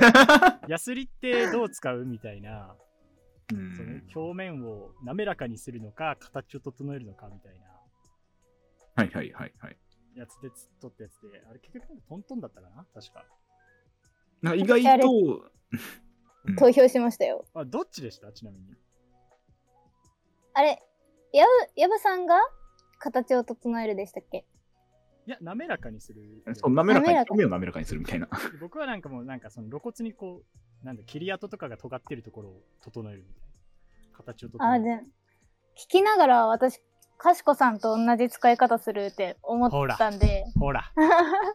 [0.68, 2.06] ヤスリってどう使う？
[2.06, 2.76] みたいな、
[3.52, 7.66] うそのん表面を滑らかにするのか、形を整えるのかみたいな。
[8.96, 9.78] はいはいはいはい。
[10.16, 10.50] やつで
[10.82, 12.86] 撮ったやつで、あれ結局トントンだったかな？
[12.94, 13.26] 確か。
[14.42, 15.10] なんか意外と、
[16.46, 16.56] うん。
[16.56, 17.46] 投票しましたよ。
[17.54, 18.32] あ、どっちでした？
[18.34, 18.66] ちなみに。
[20.54, 20.82] あれ、
[21.32, 22.36] やぶ、やぶさんが
[23.00, 24.46] 形を整えるでしたっけ？
[25.30, 26.44] いや、滑らかにする。
[26.56, 28.28] そう滑らかに、表面を滑らかにするみたいな。
[28.60, 30.42] 僕はなんかもう、なんかその露骨にこ
[30.82, 34.18] う、なんだ、切り跡とかが尖ってるところを整えるみたいな。
[34.18, 34.86] 形を整あ、える。
[34.86, 34.92] で、
[35.78, 36.82] 聞きながら私、
[37.20, 40.92] かしこさんと同じ使い方するって思ったんで、ほら、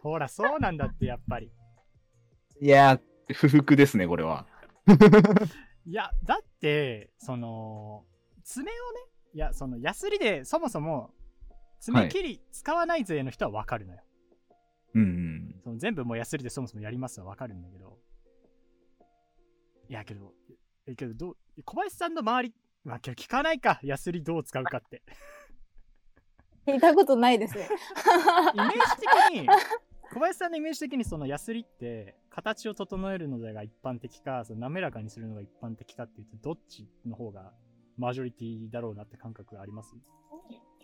[0.03, 1.51] ほら、そうなんだって、やっぱり。
[2.61, 4.45] いやー、不服ですね、これは。
[5.85, 8.05] いや、だって、その、
[8.45, 8.99] 爪をね、
[9.33, 11.11] いや、その、ヤスリでそもそも、
[11.85, 14.01] 爪切り使わない勢の人はわかるのよ。
[14.95, 15.55] うんうん。
[15.63, 17.99] その全部もうヤスリでそもそもやりますはわかるんだけど。
[19.87, 20.33] いや、けど、
[20.87, 25.03] え、けど、どう、小林さんの周り、まあ、聞かないか、ヤスリどう使うかって。
[26.65, 27.67] 聞いたことないですね。
[28.55, 28.79] イメージ
[29.31, 29.47] 的に、
[30.11, 37.53] 小林さんのイメージ的にそのヤスリって、形を整えるのが一般的か、その滑らかにするのが一般的かっていうと、どっちの方が
[37.97, 39.95] マジョリティだろうなって感覚があります？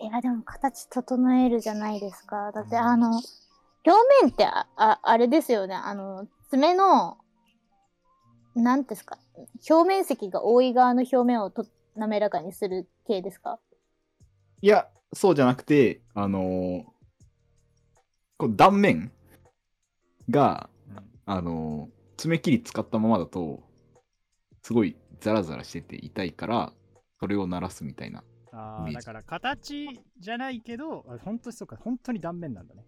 [0.02, 2.52] いや、でも形整えるじゃないですか。
[2.52, 3.92] だって、うんあの、表
[4.24, 5.76] 面ってあ、ああれですよね。
[5.76, 7.18] あの、爪の、
[8.56, 9.18] なんですか？
[9.70, 13.60] 表面積が多い側の表面をと滑らかにする系ですか？
[14.62, 16.84] いや、そうじゃなくて、あのー
[18.38, 19.12] こう断面
[20.30, 21.10] が、うん。
[21.26, 23.64] あのー爪切り使ったままだと、
[24.64, 26.74] すごいザラザラしてて痛いから、
[27.20, 28.24] それを鳴らすみたいな。
[28.54, 29.88] ああだから形
[30.20, 32.86] じゃないけど、あ本当にそうか、本当に断面なんだね。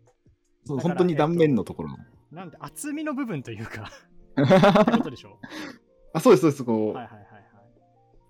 [0.66, 1.98] そうだから本当に断面のところの。
[2.32, 3.90] なんで厚みの部分というか、
[4.82, 5.40] ってことでしょ？
[6.14, 6.64] あ、そうです、そうです。
[6.64, 7.44] こう、はいはいはいはい。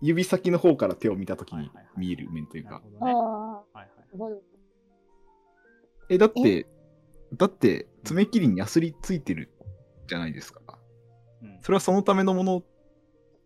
[0.01, 2.81] 指先の方から手を見たときに見える面というか。
[2.99, 4.41] はいはい。
[6.09, 6.67] え、だって、
[7.33, 9.49] だって、爪切りにヤスリついてる
[10.07, 10.61] じゃないですか。
[11.41, 12.63] うんそれはそのためのもの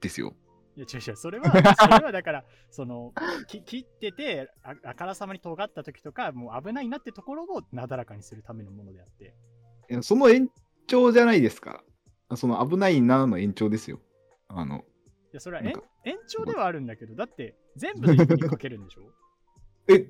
[0.01, 0.33] ですよ。
[0.77, 3.11] いや違う違う、それは、それはだから、 その、
[3.47, 9.33] き切っててあ、あからさまに尖った時とか、もう危ないなってところをなだらかにするためのものであって。
[9.89, 10.51] いやその延
[10.85, 11.83] 長じゃないですか。
[12.35, 13.99] その危ないなの延長ですよ。
[14.49, 14.81] あの、い
[15.33, 15.73] や、それは延
[16.27, 19.11] 長ではあるんだけど、だって、全部の指にかけるんでしょ？
[19.89, 20.07] え、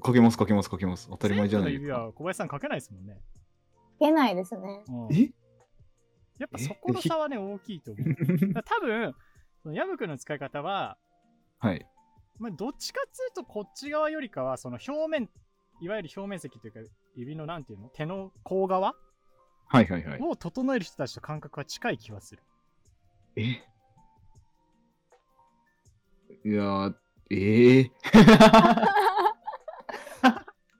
[0.00, 1.08] かけますかけますかけます。
[1.10, 2.06] 当たり前じゃない全部の指ですか。
[2.06, 3.20] は小林さんかけないですもんね。
[3.96, 4.84] いけないですね。
[4.88, 5.32] うんえ？
[6.38, 8.06] やっぱそこの差はね、大きいと思う。
[8.62, 9.14] 多分、
[9.66, 10.96] そのヤブクの使い方は、
[11.58, 11.84] はい。
[12.38, 15.28] まあ、どっちかっつうとこっち側よりかは、その表面、
[15.80, 16.78] いわゆる表面積というか、
[17.16, 18.94] 指のなんていうの手の甲側
[19.66, 20.20] はいはいはい。
[20.22, 22.44] を整える人たちと感覚は近い気はする。
[23.34, 23.42] え？
[23.42, 23.58] い
[26.44, 26.94] やー、
[27.30, 27.90] ええ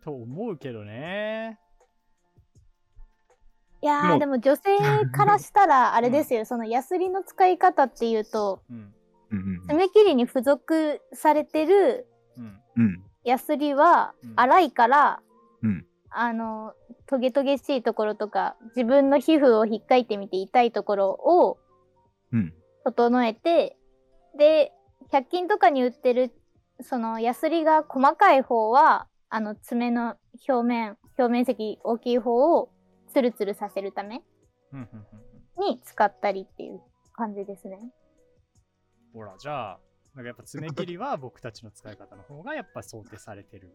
[0.05, 1.59] と思うけどね。
[3.87, 4.62] いやー、でも女性
[5.12, 8.77] からしたら、あれですよ、そのヤスリの使い方っていうと、うん。
[9.31, 12.61] うんうん爪切りに付属されてるうん。
[12.79, 13.05] うん。
[13.22, 15.20] ヤスリはうん粗いから、
[15.62, 15.87] うん。
[16.11, 16.75] あの、
[17.07, 21.59] トゲトゲしいところとか、自分の皮膚を引っかいてみて痛いところを
[22.33, 22.53] うん。
[22.85, 23.77] 整えて、
[24.37, 24.72] で、
[25.12, 26.33] 100均とかに売ってる、
[26.81, 30.16] そのヤスリが細かい方は、あの爪の
[30.49, 32.70] 表面、表面積大きい方を
[33.12, 34.23] ツルツルさせるため
[35.59, 36.81] に使ったりっていう
[37.14, 37.79] 感じですね。
[39.12, 39.81] ほら、じゃあ、
[40.14, 43.75] なんかやっぱ爪切りは僕たちの使い方の方がやっぱ想定されてる。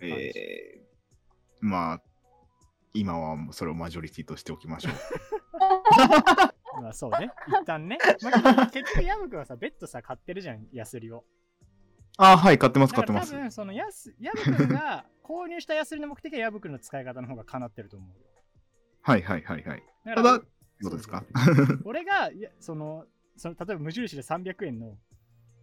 [0.00, 2.02] えー、まあ、
[2.94, 4.92] 今はそれをマジョリティとしておきましょう。
[6.82, 7.30] まあそうね。
[7.48, 7.98] 一旦ね。
[8.22, 11.24] まあ、結局ヤム君はさ、ベッドさ、買ってるじゃん、ヤスリを。
[12.18, 13.32] あーはい、買ってます、買ってます。
[13.32, 18.14] 多分、そのヤス、ヤブ君が購入したヤスリの目的はヤブ君の使い方の方が叶ってると思うよ。
[19.02, 19.82] はいはいはいはい。
[20.14, 20.46] ただ、って
[20.84, 21.24] ことですか？
[21.84, 24.98] 俺が、いやその、その例えば無印で300円の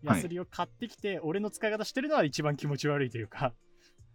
[0.02, 3.54] ヤスリを買ってきて、俺の使い方してるのは一番気持ち悪いというか、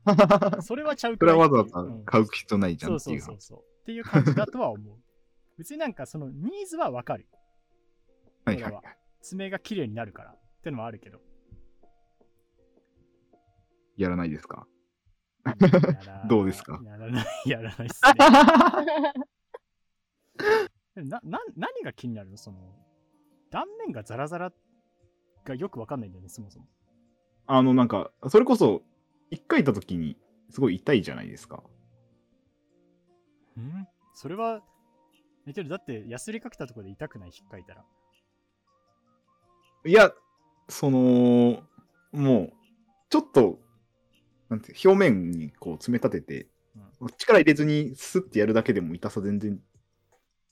[0.60, 3.20] それはちゃうそれくらいはわざわざうん買う必要ないじゃんそうっていうう。
[3.20, 3.58] そそうそう。
[3.82, 4.96] っていう感じだとは思う。
[5.56, 7.26] 別になんかそのニーズはわかる。
[8.44, 8.82] はいはいはい。
[9.22, 11.20] 爪が綺麗になるからってのもあるけど。
[13.96, 14.66] やらないですか？
[16.28, 16.80] どうですか？
[16.84, 18.14] やらない、 やらないっすね。
[21.04, 22.36] な、な、何が気になるの？
[22.36, 22.58] その、
[23.50, 24.52] 断面がザラザラ
[25.44, 26.66] がよくわかんないんだよね、そもそも。
[27.46, 28.82] あの、なんか、それこそ、
[29.30, 30.16] 一回行った時に、
[30.50, 31.62] すごい痛いじゃないですか。
[33.58, 33.86] ん？
[34.14, 34.62] それは、
[35.46, 37.30] えけどだって、ヤスリかけたところで痛くない？
[37.38, 37.84] 引っかいたら。
[39.84, 40.10] いや、
[40.68, 41.62] その、
[42.12, 42.52] もう、
[43.10, 43.58] ちょっと、
[44.54, 46.46] なんて、表面にこう爪立てて、
[47.18, 49.58] 力入れずにスッてやるだけでも痛さ全然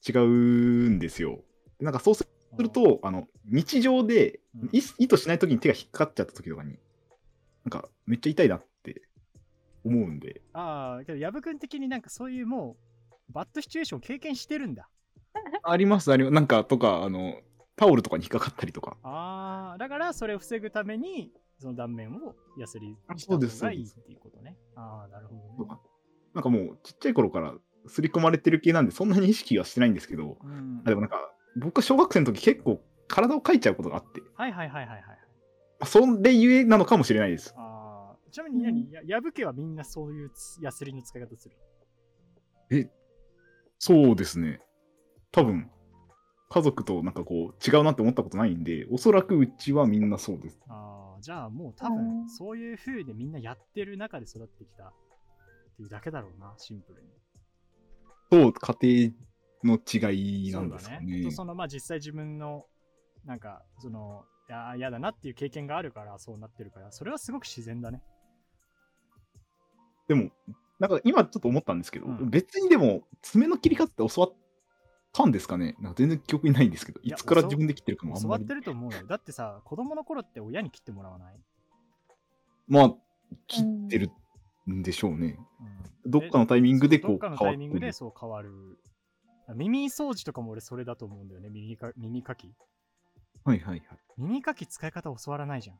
[0.06, 1.40] 違うんですよ。
[1.80, 2.26] なんかそうす
[2.58, 6.76] ると、あの、日常でうん意意図しない時に手が引っかかっちゃった時とかに、
[7.64, 9.02] なんかめっちゃ痛いなって
[9.84, 12.76] 思うんで、ああ、けど、ヤブ君的になんかそういうも
[13.30, 14.88] う、バッドシチュエーションを経験してるんだ。
[15.62, 16.34] あります、あります。
[16.34, 17.40] なんか、とか、あの、
[17.76, 18.96] タオルとかに引っかかったりとか。
[19.02, 24.58] ああ、だからそれを防ぐために、その断面をヤスリしたがいいっていうことね。
[24.74, 25.80] ああ、なるほどね。
[26.34, 27.54] なんかもう、ちっちゃい頃から
[27.86, 35.02] 刷り込まれてる系なんで、そんなに意識はしてないんですけど、うんあでもなんか、僕は小学生の時結構体をかいちゃうことがあって、はいはいはいはいはい。
[35.80, 37.54] あそれゆえなのかもしれないです。
[37.56, 42.90] ああ、ちなみに何、や、やぶけはみんなそういうつヤスリの使い方する。
[43.78, 44.60] そうですね。
[45.30, 45.70] 多分、
[46.52, 50.60] 家族となんかこう、違うなって思ったことないんで、おそらくうちはみんなそうです。
[50.68, 54.92] ああ、じゃあもう多う分、んそういう風でみんなやってる中で育ってきたっ
[55.76, 57.08] ていうだけだろうな、シンプルに。
[58.30, 59.12] そう、家
[59.62, 61.00] 庭の違いなんですかね。
[61.00, 61.22] そうだね。
[61.22, 62.66] とそのまあ実際自分の
[63.24, 68.02] なんかそのいや嫌だなっていう経験があるからそうなってるからそれはすごく自然だね。
[70.08, 70.30] でも、
[70.80, 74.34] なんか今ちょっと思ったんですけど、うん別にでも、爪の切り方って教わっ
[75.12, 75.76] たんですかね？
[75.80, 78.54] なんか全然記憶にないんですけど、いつから自分で切ってるかもあんまり教わって。
[78.54, 79.06] ると思うよ。
[79.06, 81.34] だってさ子供の頃って親に切ってもらわない、
[82.68, 82.94] まあ、
[83.46, 84.10] 切ってる
[84.70, 85.38] んでしょうね。
[85.60, 88.50] うんどっかのタイミングでこうどっかのタイミングでるそう変わる
[89.54, 92.52] 耳掃除とかも俺それだと思うんだよね、耳か耳かき。
[93.44, 93.98] はいはいはい。
[94.18, 95.78] 耳かき使い方教わらないじゃん。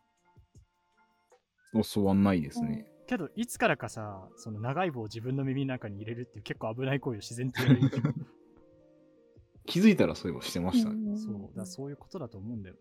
[1.82, 2.86] 教わんないですね。
[3.06, 7.80] けど、いつからかさ、その長い棒を自分の耳の中に入れるっていう結構危ない行為を自然とやる
[9.66, 10.96] 気づいたらそういえばしてましたね。
[10.96, 12.80] うんそう、だそういうことだと思うんだよね。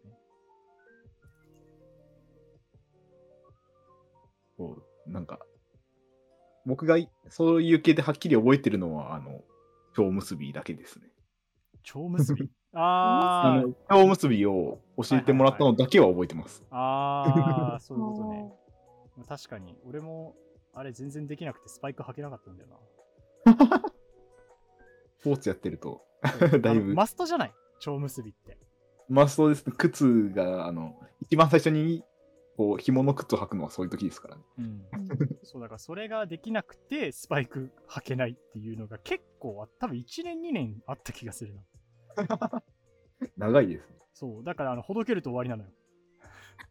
[4.58, 4.66] そ
[5.08, 5.40] うなんか、
[6.66, 9.42] 僕がいそういう系ではっきり覚えてるのは、あの、
[9.96, 11.08] 蝶結びだけですね。
[11.84, 12.50] 蝶結び？
[12.74, 16.64] あーあの、蝶結びを教えてもらったのだけは覚えてます。
[16.70, 18.54] あー、そういうことね。
[19.18, 20.36] まあ確かに、俺も、
[20.74, 22.78] あれ全然できなくてスパイク履けなかったんだよな。
[25.18, 26.06] スポーツやってると、
[26.62, 27.54] だいぶマストじゃない？
[27.80, 28.58] 蝶結びって。
[29.10, 29.74] マストですね。
[29.78, 32.04] 靴が、あの、一番最初に、
[32.56, 34.44] こう、紐の靴を履くのはそういう時ですからね。
[34.60, 34.86] うん。
[35.44, 42.64] そうだからそれができなくてスパイク履けないっていうのが結構あ多分1年2年あった気がするな。
[43.38, 43.96] 長いですね。
[44.14, 44.44] そう。
[44.44, 45.70] だからあのほどけると終わりなのよ。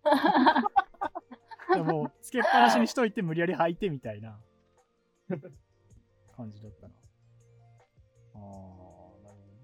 [1.74, 4.38] でもうつけっぱなしにしといて無理やり履いてみたいな
[6.36, 6.94] 感じだったな。
[8.34, 8.79] あーなるほどね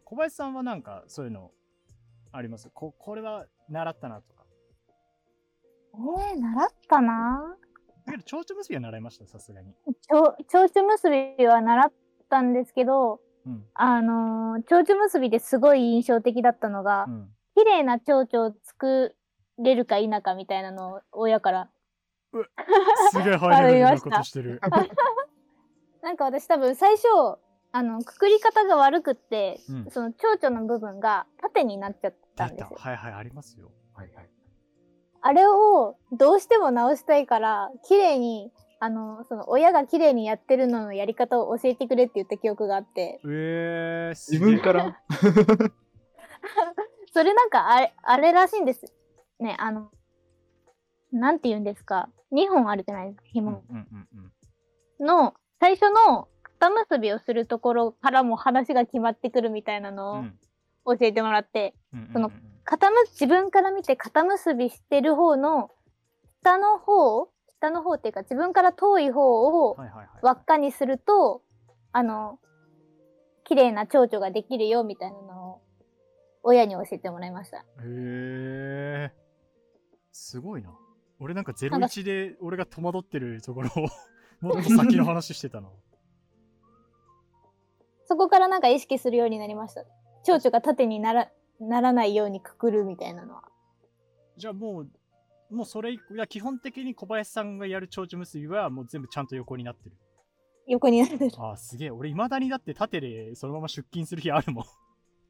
[0.09, 1.51] 小林さんはなんかそういうの
[2.31, 2.71] あります？
[2.73, 4.45] ここれは習ったなとか。
[5.95, 7.57] えー、習ったな
[8.07, 9.27] だけど蝶々結びは習いました？
[9.27, 9.75] さすがに。
[10.09, 11.93] 蝶々結びは習っ
[12.31, 13.65] たんですけど、うん。
[13.75, 17.29] あのー、蝶々結びですごい印象的だったのが、うん。
[17.57, 19.17] 綺麗な蝶々を作
[19.59, 21.71] れるか否かみたいなのを親から。
[23.11, 24.61] すげえハイレベルなことしてる。
[26.03, 27.09] なんか私多分最初、
[27.77, 32.57] あの、くくり方が悪くって、うんその蝶々の部分が縦になっちゃったん。
[32.57, 32.71] ですよ。
[32.75, 33.71] はいはい、ありますよ。
[33.95, 34.31] はいはい。
[35.21, 38.51] あれをどうしても直したいから、綺麗に、
[38.81, 44.99] あの、その親が綺麗にやってるののやり方を教えてくれって言った記憶があって、えー、す自分から、
[47.13, 48.91] それなんかあれ、あれらしいんです。
[49.39, 49.91] ね、あの、
[51.13, 52.09] なんて言うんですか。
[52.33, 53.87] 2本あるじゃないですか、うんうん紐うん
[55.01, 55.07] うん。
[55.07, 56.29] の、最初の
[56.59, 60.39] 肩結びをするところからも話が決まってくるみたいなうのん
[60.85, 61.75] を教えてもらって、
[62.13, 62.31] その
[62.65, 65.71] 肩む、自分から見て肩結びしてる方の、
[66.43, 67.29] 下の方、
[67.61, 69.77] 下の方っていうか自分から遠い方を。
[70.23, 71.43] 輪っかにすると、
[71.93, 72.39] あの、
[73.45, 75.63] 綺麗な蝶々ができるよみたいなのを
[76.43, 77.59] 親に教えてもらいました。
[77.59, 79.13] へえ。
[80.11, 80.77] すごいな。
[81.21, 83.89] 俺なんかなんか01で俺が戸惑ってるところを
[84.41, 85.69] もっと先の話してたな。
[88.07, 89.85] そこからなんか意識するようになりました。
[90.25, 91.29] 蝶々が縦になら
[91.61, 93.43] ならないようにくくるみたいなのは。
[94.37, 99.97] じゃあもう、もうそれ以降、いや基本的に小林さんがやる蝶々結びはもう全部ちゃんと横になってる。
[100.67, 101.31] 横になってる。
[101.39, 101.91] ああ、すげえ。
[101.91, 104.65] 俺未だにだって縦でそのまま出勤する日あるもん。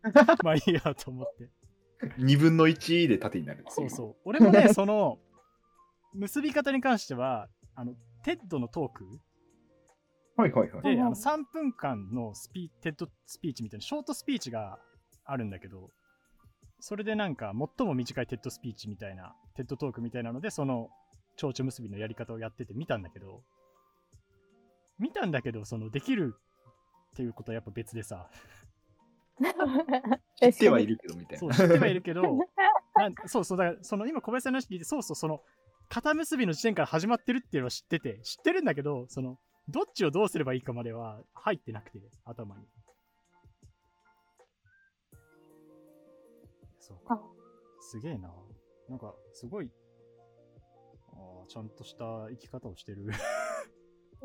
[0.42, 1.50] まあいいやと思って。
[2.18, 3.64] 2分の1で縦になる。
[3.68, 4.16] そうそう。
[4.24, 5.18] 俺もね、その、
[6.14, 9.04] 結び方に関しては、あの、テッドのトーク
[10.36, 10.82] はいはいはい。
[10.82, 14.78] で、うんあの3分間のスピテッドスピーチみたいな、ショートスピーチが
[15.24, 15.90] あるんだけど、
[16.80, 20.90] それでなんか、最も短いテッドスピーチみたいな、テッドトークみたいなので、その、
[21.36, 23.42] 蝶々結びのやり方をやってて見たんだけど、
[24.98, 26.34] 見たんだけど、その、できる
[27.12, 28.28] っていうことはやっぱ別でさ、
[30.40, 31.38] 知ってはいるけどみたいな。
[31.38, 32.22] そう、知ってはいるけど、
[32.94, 35.42] なんそうそう、だから、その今小林さんの話聞いて、そうそう、その、
[35.88, 39.38] 肩結びの時点から始まってるっていうのは知ってて、知ってるんだけど、その、
[39.68, 42.62] どっちをどうすればいいかまでは入ってなくて、頭に。
[46.78, 47.20] そうあ。
[47.80, 48.30] すげえな。
[48.88, 49.70] なんか、すごい、
[51.12, 53.06] あーちゃんとした生き方をしてる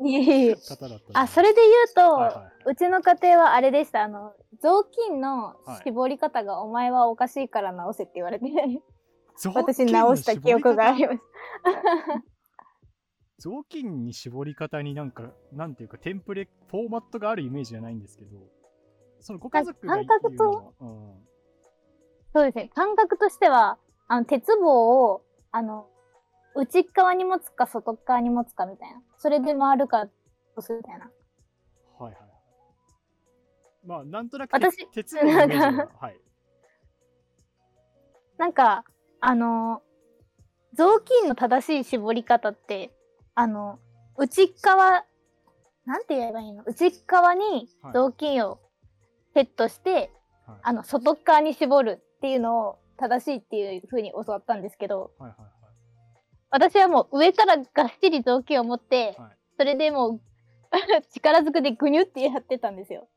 [0.04, 4.02] いえいえ方だったなあ、それで言うと、はいはうちの家庭はあれでした。
[4.02, 8.46] あの、雑巾の絞り方がお前はおかしいから直せって言われて、
[9.54, 11.18] 私直した記憶があります。
[13.42, 18.38] 雑巾に絞り方になんか、なんていうか、テンプレ、フォーマットがあるイメージじゃないんですけど、
[19.18, 20.74] そのご家族が感覚と？
[20.80, 21.26] 言うん、
[22.32, 22.70] そうですね。
[22.72, 25.88] 感覚としては、あの、鉄棒を、あの、
[26.54, 29.02] 内側に持つか外側に持つかみたいな。
[29.18, 30.12] それで回るか、ど
[30.58, 31.10] うするみたいな。
[31.98, 32.30] はいはいはい。
[33.84, 36.20] まあ、なんとなく私鉄鉄棒のイメージ はい。
[38.38, 38.84] なんか、
[39.20, 39.82] あの、
[40.74, 42.92] 雑巾の正しい絞り方って、
[43.34, 43.78] あの、
[44.16, 45.04] 内側、
[45.84, 46.62] なんて言えばいいの？
[46.64, 47.92] 内側にはい。
[47.92, 48.60] 雑巾を
[49.34, 50.12] セットして、
[50.46, 50.58] はい。
[50.62, 55.52] あの、外側に絞るっていうのを正しいっていう風に教わったんですけど、はいはい
[56.54, 59.36] 私はもう上からがっしり雑巾を持って、はい。
[59.56, 60.20] それでもう
[61.14, 63.08] 力ずくでぐにゅってやってたんですよ。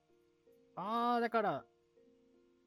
[0.78, 1.66] ああ、だから、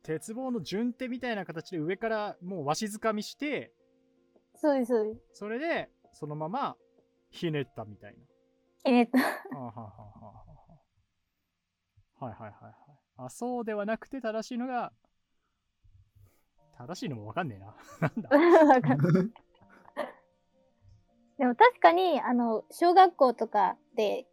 [0.03, 3.73] 鉄棒の順手みたいな形で上からもうわしづかみして、
[4.57, 5.21] そうです、そうです。
[5.33, 6.77] それでそのまま
[7.31, 8.17] ひねったみたい
[8.85, 9.25] えっと、な。
[9.25, 12.75] あーはーはいはいはいはい。
[13.17, 14.93] あ、そうではなくて正しいのが、
[16.77, 17.75] 正しいのもわかんねえな。
[18.01, 18.29] なんだ
[21.39, 24.27] でも確かに、あの、小学校とかで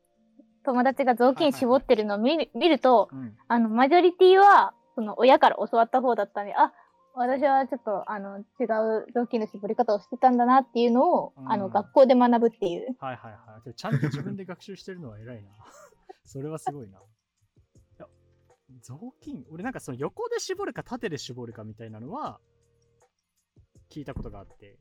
[0.64, 3.38] 友達が雑巾絞ってるのを見る,、見ると、うん。
[3.48, 6.74] あの、マジョリティは、その親から教わった方だったんで、あ、
[7.18, 8.66] 私はちょっと、あの、違
[9.00, 12.96] う雑巾の絞り方をしてたんだなっていうのを、うんあの、学校で学ぶっていう。
[13.00, 13.74] はいはいはい。
[13.74, 15.50] ちゃんと自分で学習してるのは偉いな。
[16.26, 17.00] それはすごいな。
[17.00, 17.02] い
[18.00, 18.08] や、
[18.82, 22.40] 雑巾俺なんかその横で絞るか縦で絞るかみたいなのは
[23.90, 24.78] 聞いたことがあって。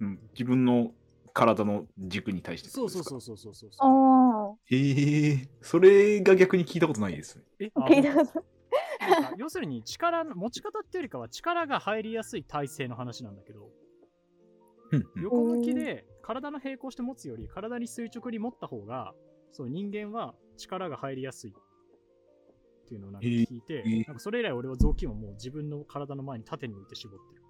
[0.00, 0.92] うん、自分の
[1.32, 2.68] 体の軸に対して。
[2.68, 3.70] そうそうそううそうそうそう。
[3.82, 4.76] おー。
[4.76, 7.44] へえそれが逆に聞いたことないですね。
[7.58, 8.44] え、あ聞いたこと
[9.38, 13.70] 要するに力の持ち方っていうよりかは力が入りやすい体勢の話なんだけど、
[15.16, 19.14] 横向きで体の並行して持つより体に垂直に持った方が、
[19.50, 21.54] そう人間は力が入りやすいっ
[22.88, 27.42] ていうのをなんか聞いて、えーなんかそれ以来俺は雑巾をもう自分の体の前に縦に置いて絞ってる。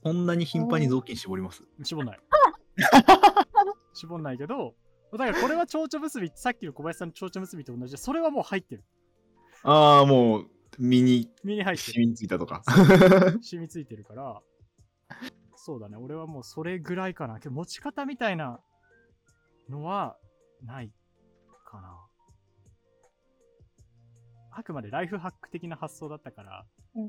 [0.00, 1.64] こんなに頻繁に雑巾絞ります？
[1.82, 2.20] 絞んない。
[3.92, 4.74] 絞んないけど、
[5.12, 8.84] だからこれは蝶々結び、さっきの小林さんの蝶々結びと同じで、それはもう入ってる。
[9.62, 10.46] ああ、もう、
[10.78, 11.92] 身に身に入ってる。
[11.92, 12.62] 染みついたとか。
[13.42, 14.40] 染みついてるから、
[15.56, 17.40] そうだね、俺はもうそれぐらいかな。
[17.40, 18.60] けど持ち方みたいな
[19.68, 20.16] のは
[20.64, 20.92] ない
[21.66, 22.06] かな。
[24.52, 27.08] あくまでライフハック的な発想だったから、うん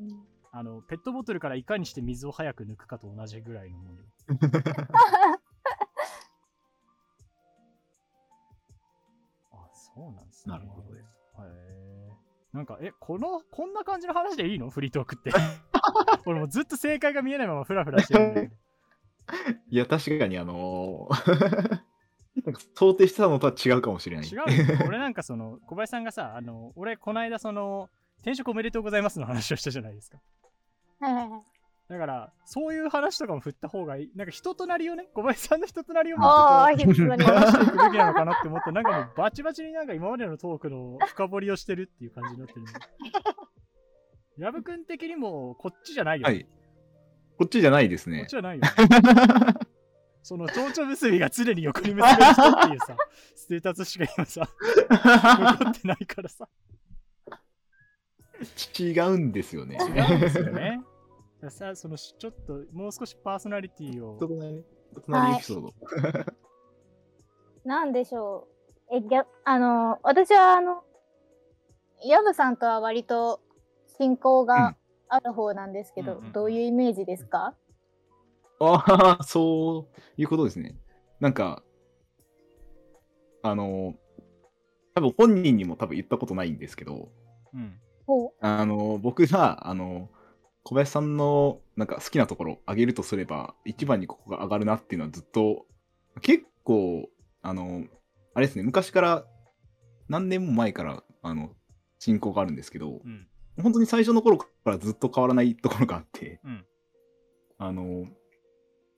[0.52, 4.06] あの、ペットボトルからいかにして水を早く抜くかと同じぐらいのものよ。
[9.52, 10.56] あ、そうなんですね。
[10.56, 11.06] なるほどです。
[11.06, 11.12] へ
[11.46, 12.29] え。
[12.54, 14.70] なんか、え、この、こんな感じの話でいいの？
[14.70, 15.32] フリートークって。
[16.26, 18.54] 俺もうずっと正解が見えないままフラフラしてるんだけど。
[19.70, 21.80] いや、確かにあのー
[22.46, 24.26] なんか想定してたのとは違うかもしれない。
[24.28, 24.46] 違うよ
[24.88, 27.90] 俺なんかその、小林さんがさ、あの、俺、この間その、
[28.20, 30.20] 転職おめでとうございますの話をしたじゃないですか。
[31.90, 34.12] だから、そういう話とかも振った方がいい。
[34.16, 42.72] なんか人となりをね、小林さんの人となりをもああ、 っと話していくべきなのかなって思って、なんかもうバチバチになんか今までのトークの深掘りをしてるっていう感じになってるんで。
[44.38, 46.34] 矢部君的にもこっちじゃないよ、ね。
[46.34, 46.48] はい。
[47.38, 48.30] こっちじゃないですねこっち。
[48.32, 48.70] じゃないよ、ね。
[50.22, 52.96] その蝶々結びが常に横に結べる人っていうさ、
[53.36, 54.48] ステータスしか今さ、
[55.58, 56.48] 残ってないからさ。
[58.78, 59.78] 違うんですよね。
[59.82, 60.82] 違うんですよね。
[61.48, 64.28] さ、そのちょっともう少しパーソナリティを人。
[64.28, 65.74] となり、人となりエピソード。
[67.64, 68.48] なんでしょ
[68.92, 68.96] う。
[68.96, 70.84] え、ぎゃ、あの、私はあの、
[72.06, 73.40] ヤブさんとは割と
[74.00, 74.76] 親交うんが
[75.08, 77.56] ある方なんですけど、うんうんうんどういうイメージですか？
[78.60, 80.76] ああ、そういうことですね。
[81.20, 81.64] なんか、
[83.42, 83.96] あの、
[84.96, 87.10] 多分本人にも多分言ったことないんですけど、
[87.54, 87.80] うん。
[88.06, 90.10] ほあの、僕が、あの、
[90.70, 95.66] 小林さんのなんか好きなところ上げるとすれば、一番にここが上がるなっていうのはずっと、
[96.22, 97.10] 結構、
[97.42, 97.86] あの、
[98.36, 99.26] あれですね、昔から、
[100.10, 101.56] 何年も前から、あの、
[101.98, 103.28] 親交があるんですけど、うん。
[103.64, 106.66] 本当に最初の頃からずっと変わらないところがあって、うん
[107.58, 108.06] あの、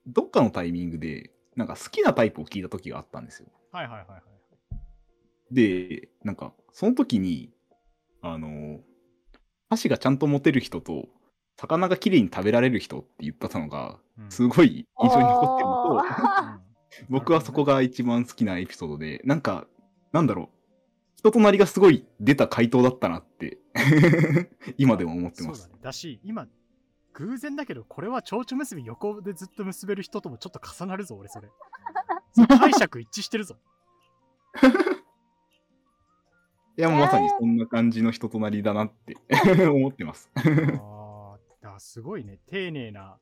[0.05, 3.47] どっかのタイミングで、なんか好きなタイプを聞いた時があったんですよ。
[3.71, 5.55] はいはいはいはい。
[5.55, 7.53] で、なんか、その時に、
[8.21, 8.81] あの、
[9.69, 11.07] 箸がちゃんと持てる人と、
[11.61, 16.05] 魚がきれいに食べられる人って言ったのが、うんすごい印象に残ってるのと、
[17.09, 19.67] 僕はそこが一番好きなエピソードで、なんか、
[20.11, 20.49] なんだろう、
[21.17, 23.57] 人となりがすごい出た回答だったなって、
[24.77, 25.61] 今でも思ってます。
[25.61, 25.83] そうだね。
[25.83, 26.47] だし、今、
[27.13, 31.49] 偶然だけど、これは蝶々結び横でずっと結べる人ともちょっと重なるぞ、俺それ。
[32.33, 33.57] そう解釈一致してるぞ。
[36.77, 39.17] いや、もうまさにそんな感じの人となりだなって
[39.67, 40.31] 思ってます。
[41.71, 42.39] あーあ、すごいね。
[42.47, 43.17] 丁寧な。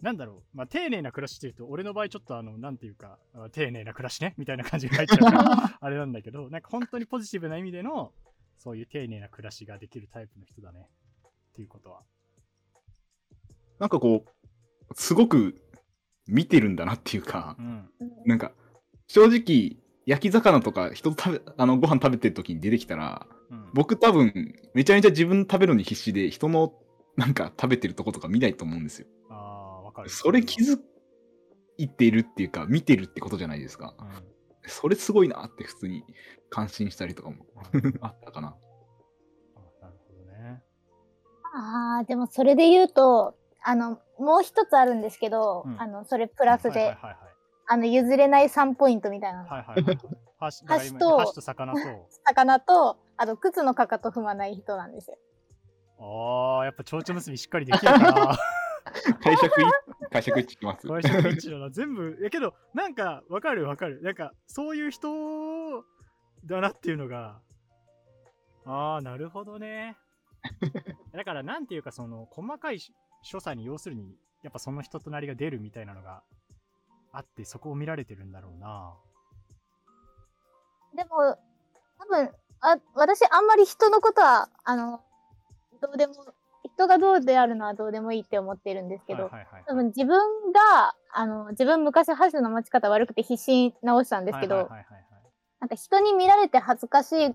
[0.00, 0.56] なんだろう。
[0.56, 8.12] まあ、丁寧な暮らしっていうと、俺の場合ちょっとあの、なんていうか、あ丁寧な暮らしねみたいな感じが入っちゃうから、 あれなんだけど、なんか本当にポジティブな意味での、
[8.58, 10.88] そういう丁寧な暮らしができるタイプの人だね。
[11.28, 12.02] っていうことは。
[13.78, 15.60] なんかこう、すごく
[16.26, 17.90] 見てるんだなっていうかう、ん。
[18.26, 18.52] なんか、
[19.06, 26.72] 正直、焼き魚とか人と食べ、あの、ご飯食べてる時に出てきたら、うん、僕多分、めちゃめちゃ自分食べるのに必死で、人の
[27.16, 29.06] なんか食べてるとことか見ないと思うんですよ。
[29.30, 30.10] ああ、わかる。
[30.10, 30.78] それ気づ
[31.78, 33.94] いているっていうか、見てるってことじゃないですか。
[33.98, 34.36] うん
[34.68, 36.02] それすごいなって普通に
[36.50, 37.36] 感心したりとかも
[38.00, 38.48] あったかな。
[38.48, 40.62] あなるほどね。
[41.54, 47.16] ああ、でもそれで言うと、あの、もう一つあるんですけど、うんあの、それプラスで、はいはいはい
[47.68, 49.48] あの、譲れない3ポイントみたいなの。
[49.48, 49.62] はい。
[49.62, 49.96] はいはいはい。
[50.38, 50.64] 箸
[50.98, 52.08] と箸と魚と。
[52.24, 55.16] 魚と、あと、靴のかかと踏まない人なんですよ。
[55.98, 58.38] ああ、やっぱ蝶々結びしっかりできるから。
[59.22, 59.64] 解釈い
[60.10, 60.86] 解釈一致します。
[60.86, 61.70] 外食一致だな。
[61.70, 64.00] 全部、やけど、なんか、わかるわかる。
[64.02, 65.84] なんか、そういう人
[66.44, 67.40] だなっていうのが、
[68.64, 69.96] ああ、なるほどね。
[71.12, 72.78] だから、なんていうか、その、細かい
[73.22, 76.22] 所作に要するに、やっぱその人となりが出るみたいなのが
[77.12, 78.94] あって、そこを見られてるんだろうな。
[80.94, 81.36] でも、
[81.98, 82.30] 多分、
[82.60, 85.04] あ、私、あんまり人のことは、あの、
[85.80, 86.14] どうでも、
[86.64, 89.30] 人がどうであるのはどうでもいいって思ってるんですけど、
[89.66, 90.18] 多分自分
[90.52, 94.68] が、あの、自分昔箸の持ち方悪くて必死に直したんですけど、
[95.60, 97.34] なんか人に見られて恥ずかし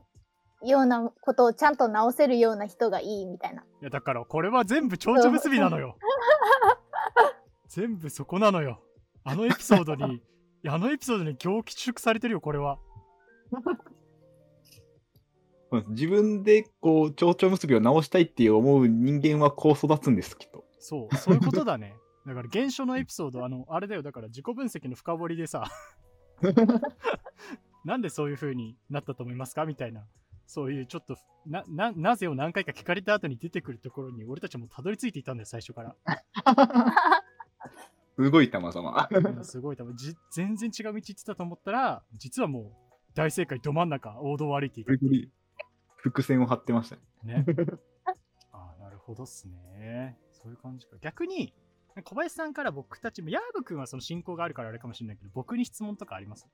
[0.63, 3.63] いようなことをちゃんと直せるような人がいいみたいな。
[3.63, 5.97] いやだからこれは全部蝶々結びなのよ。
[7.67, 8.81] 全部そこなのよ。
[9.23, 10.21] あのエピソードに、
[10.67, 12.79] あのエピソードに凝縮されてるよ、これは。
[15.89, 20.65] 自分でこう蝶々結びを直したいって思う人間はこう育つんですきっと。
[20.79, 21.95] そう、そういうことだね。
[22.27, 25.63] だから現象のエピソード、あの、あれだよ、だから自己分析の深掘りでさ、
[27.85, 29.65] なんでそういう風になったと思いますか？
[29.65, 30.05] みたいな、
[30.45, 31.15] そういうちょっと
[31.47, 35.95] な、な、なぜを何回か聞かれた後に出てくるところに、俺たちもたどり着いていたんだよ、最初から。
[38.17, 39.07] すごいたまたま。
[39.09, 42.73] うんすごい、多分じ全然違う道行ってたと思ったら、実はもう
[43.15, 45.31] 大正解ど真ん中、王道を歩いていたっていう
[46.01, 47.43] 伏線を張ってましたね。
[47.43, 47.45] ね。
[48.51, 50.19] ああ、なるほどっすね。
[50.31, 50.97] そういう感じか。
[50.99, 51.53] 逆に、
[52.03, 56.47] 小林さんから僕たちも、ヤーブ君はその進行があるからあれかもしれないけど、僕に質問とかあります？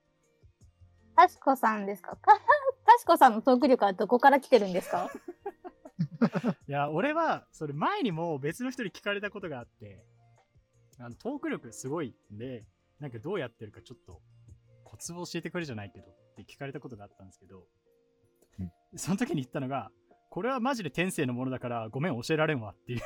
[1.16, 2.18] たしこさんですか？
[2.18, 5.10] たしこさんのトーク力はどこから来てるんですか？
[6.68, 10.06] いや、俺は、それ前にも別の人に聞かれたことがあって、
[11.00, 12.66] あのトーク力すごいんで、
[13.00, 14.22] なんかどうやってるかちょっと
[14.84, 17.66] コツを教えてくれじゃないけどって聞かれたことがあったんですけど、うん
[18.96, 19.92] その時に言ったのが、
[20.30, 23.02] これはマジで天性のものだからごめん教えられんわっていう。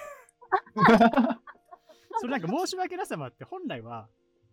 [2.19, 4.07] それなんか申し訳なさもあって、本来は、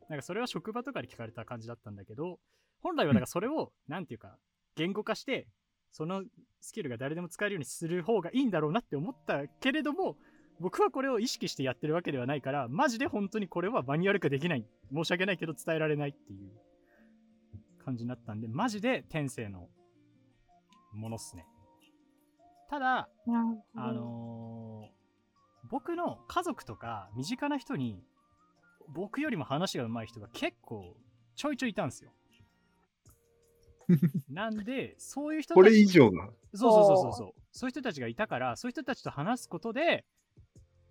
[0.08, 2.38] なんかそれは職場とかで聞かれた感じだったんだけど、
[2.80, 4.38] 本来はだからそれを、なんていうか、
[4.76, 5.48] 言語化して、
[5.90, 6.24] その
[6.60, 10.16] スキルが誰でも使えるようにする方がいいんだろうなって思ったけれども、
[10.60, 14.64] 僕はこれを意識してやってるわけではないから、マジで本当にこれはマニュアル化できない。
[14.92, 16.50] 申し訳ないけど伝えられないっていう
[17.84, 19.68] 感じになったんで、マジで天性の
[20.92, 21.46] ものっすね。
[22.68, 23.08] ただ、
[23.74, 24.98] あのー
[25.70, 28.02] 僕の家族とか身近な人に
[28.88, 30.96] 僕よりも話が上手い人が結構
[31.36, 32.10] ちょいちょいいたんですよ。
[34.28, 36.30] なんで、そういう人これ以上が。
[36.54, 37.42] そうそうそうそうそう。
[37.52, 40.04] そういう人たちがいたから、そういう人たちと話すことで、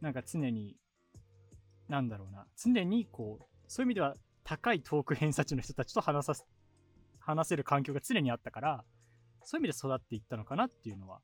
[0.02, 0.76] なんか常に、
[1.88, 6.48] なんだろうな、常にこう、そういう意味では高いトーク偏差値の人たちと話さす、
[7.20, 8.86] 話せる環境が常にあったから、
[9.48, 11.22] そういう意味で育っていったのかなっていうのは。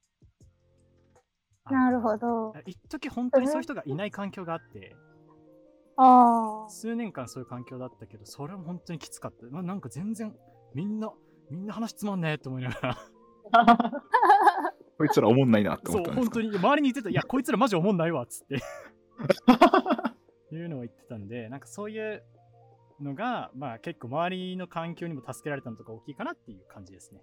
[1.70, 2.18] なるほ。
[2.18, 2.56] ど。
[2.66, 4.96] 一時本当にそういう人がいない環境があって、
[5.98, 6.70] ああ。
[6.70, 9.46] 数年間そういう環境だったけど、それは本当にきつかった。
[9.48, 10.34] ななんか全然、
[10.74, 11.12] みんな、
[11.52, 12.98] みんな話つまんねえと思いながら。
[14.98, 16.40] こいつら思んないなってそう、思ったんですか？
[16.40, 18.56] 本当に、周りに言ってた、いや、こいつらマジおもんないわ、っつって。
[20.56, 22.24] いうのを言ってたんで、なんかそういう
[23.02, 27.22] のが、まあ結構周りの環境にも助けられたのとか大きいかなっていう感じですね。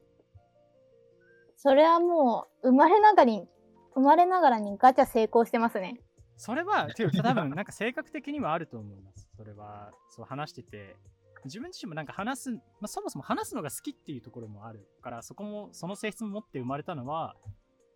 [1.63, 3.47] それはもう、生まれながらに、
[3.95, 6.01] 生まれながらにガチャ成功してますね。
[6.39, 9.29] それは、ていうか多分なんか性格的にはあると思います。
[9.37, 10.97] それは、そう話してて、
[11.45, 17.37] 自分自身もなんか話す、まあ、そもそも話すのが好きっていうところもあるから、そこも、その性質も持って生まれたのは、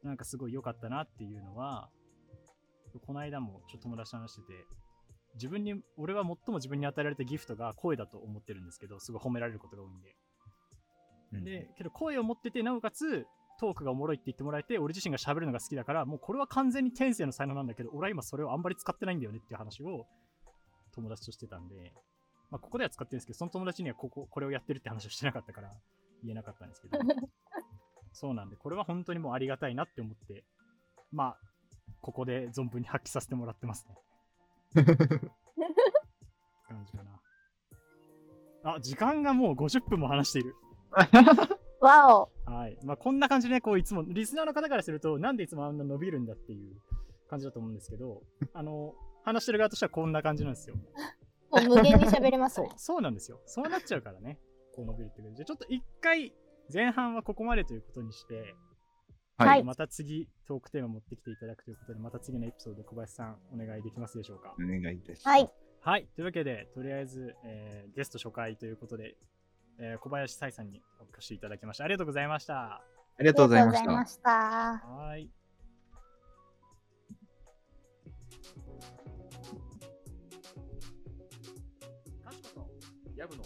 [0.03, 1.89] なんかすごい良かったなっていうのは、
[3.07, 4.67] この間もちょっと友達と話してて、
[5.37, 10.15] 自分に、俺は最も自分に与えられたギフトが声だと思ってるんですけど、すごい褒められることが多いんで。
[11.33, 13.27] うんで、けど声を持ってて、なおかつ、
[13.59, 20.07] トークがおもろいって言ってもらえて、俺自身が喋るのが好きだから、もうこれは完全に天性の才能なんだけど、俺は今それをあんまり使ってないんだよねっていう話を
[20.95, 21.93] 友達としてたんで、
[22.51, 25.71] まあ、ここでは使ってるんですけど、その友達にはここ、これをやってるって話をしてなかったから、
[26.23, 26.99] 言えなかったんですけど、
[28.13, 30.45] そうなんで、これは本当にもうありがたいなって思って、
[31.13, 31.39] まあ、
[32.01, 33.97] ここで存分に発揮させてもらってますね。
[36.69, 38.75] 感じかな。
[38.75, 40.55] あ、時間がもう50分も話している。
[41.81, 42.34] わお。
[42.47, 42.79] はい。
[42.85, 46.77] まあ、こんな感じでね、こう、いつも、リスナーの方からすると、なんでいつもあんな伸びるんだっていう
[47.29, 48.23] 感じだと思うんですけど、
[48.53, 50.77] あの、話してる側としてはこんな感じなんですよ。
[50.77, 50.83] も
[51.53, 53.41] う無限に喋れます そうね。、そうなんですよ。
[53.47, 54.39] そうなっちゃうからね。
[54.75, 56.35] こう伸びるってことで、じゃあちょっと一回、
[56.73, 58.55] 前半はここまでということにして、
[59.37, 64.55] はいまた次、トークテーマ持ってきていただくということで、また次のエピソードで小林さん、お願いできますでしょうか？
[64.59, 65.29] お願いいたします。
[65.29, 65.51] はい。
[65.81, 66.07] はい。
[66.15, 69.17] というわけで、とりあえず、えーゲスト初回ということで、
[69.79, 71.85] えー小林彩さんにお越しいただきました。
[71.85, 72.55] ありがとうございました。
[72.55, 72.83] あ
[73.21, 74.31] りがとうございましたした。
[74.31, 75.31] はい。
[82.25, 82.71] かしこと、
[83.17, 83.43] やぶの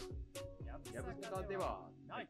[0.66, 2.28] やぶやぶさかではない。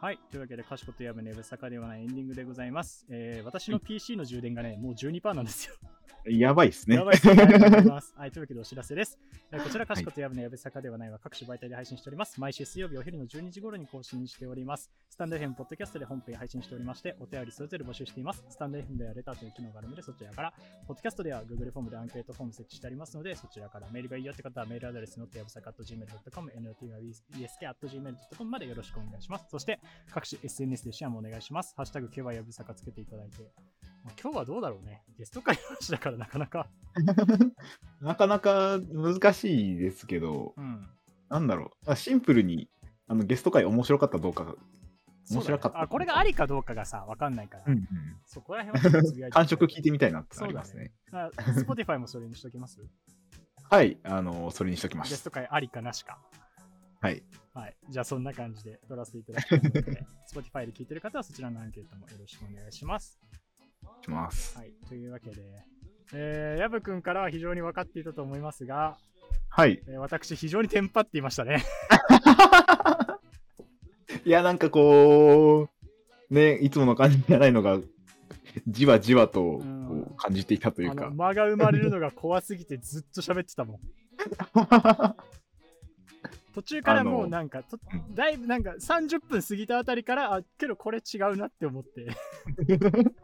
[0.00, 0.18] はい。
[0.30, 3.06] というわけで、かしことやぶねぶさかではないエンディングでございます。
[3.10, 5.74] えー私の PC の充電がね、もう12%なんですよ。
[6.30, 6.96] やばいっすね。
[6.96, 7.42] やばいですね。
[7.42, 8.14] ありがとうございます。
[8.16, 9.18] はい、というわけでお知らせです。
[9.52, 12.40] えーこちら、かしことやぶのやぶさかではないは各種媒体で配信しております。
[12.40, 14.90] 毎週水曜日お昼の12時頃に更新しております。
[15.08, 18.44] スタンド FM ポッドキャストで本編配信しておりまして、お便りそれぞれ募集しています。
[18.48, 20.52] スタンド FM ではレターという機能があるので、そちらから、
[20.86, 29.46] ポッドキャストでは Google フォームでアンケートフォーム設置してありますので、そちらからメールがいいよって方はメールアドレスのやぶさか .gmail.com、notyabusk.gmail.com までよろしくお願いします。
[29.50, 31.74] そして、各種 SNS でシェアもお願いします。
[31.76, 33.50] ハッシュタグ、ケバやぶさかつけていただいて。
[34.08, 35.02] まあ今日はどうだろうね。
[35.18, 36.68] ゲスト会の話だからなかなか。
[38.00, 40.88] なかなか難しいですけど、うん。
[41.28, 41.90] なんだろう。
[41.90, 42.70] あシンプルに
[43.06, 44.54] あのゲスト会面白かったどうか。
[45.30, 47.64] 面白かったねあ、これがありかどうかがさ、わかんないから。
[47.66, 47.86] うんうん
[48.24, 49.34] そこら辺はちょっとつぶやいて。
[49.36, 50.92] 感触聞いてみたいなってのありますね。
[51.12, 52.80] あ Spotify もそれにしときます？
[53.70, 55.10] はい、あの、それにしときます。
[55.10, 56.18] ゲスト会ありかなしか。
[57.00, 57.22] はい。
[57.52, 57.76] はい。
[57.90, 63.20] じゃあそんな感じで撮らせていただきますので、 Spotify で聞いてる方はそちらのアンケートもよろしくお願いします。
[64.02, 64.56] します。
[64.56, 64.72] はい。
[64.88, 65.42] というわけで、
[66.12, 68.96] えー、ヤブくんからは非常に分かっていたと思いますが、
[69.50, 69.82] はい。
[69.86, 71.64] えー私非常にテンパっていましたね。
[74.24, 75.68] いや、なんかこ
[76.30, 77.78] う、ね、いつもの感じじゃないのが、
[78.66, 79.62] じわじわと
[80.16, 81.10] 感じていたというか。
[81.10, 83.80] 間が生まれるのが怖すぎてずっと喋ってたもん。
[86.54, 87.78] 途中からもうなんか、と
[88.14, 92.08] だいぶなんか30分過ぎたあたりから、あ、けどこれ違うなって思って。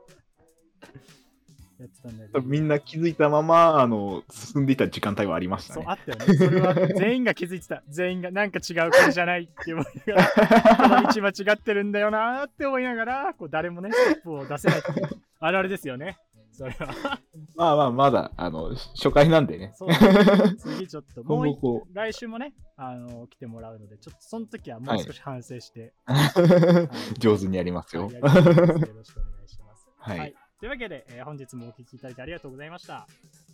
[1.84, 2.40] やってたんだけど。
[2.42, 5.90] みんな気づいたまま、あの、進んでいた時間帯はありましたそう、ね。
[5.90, 6.34] あったよね。
[6.34, 7.82] それは全員が気づいてた。
[7.88, 15.08] 全員がなんか違うこれじゃないって思いながら、 この道間違ってるんだよなーって思いながら、こう誰もね、ステップを出せないっていう。
[15.40, 16.18] あるあるですよね。
[16.54, 17.18] それは。
[17.56, 19.72] まあまあ、まだ、あの、初回なんでね。
[19.74, 20.12] そうだ
[20.46, 28.14] ね次ちょっと もう来週もね、あの来てもらうので、ちょっとその時はもう少し反省して、う、上手にやりますよはい。
[28.14, 29.90] よろしくお願いします。
[29.98, 30.34] はい。
[30.64, 33.00] というわけで、えー本日もお聞きいただいてありがとうございました。
[33.00, 33.06] あ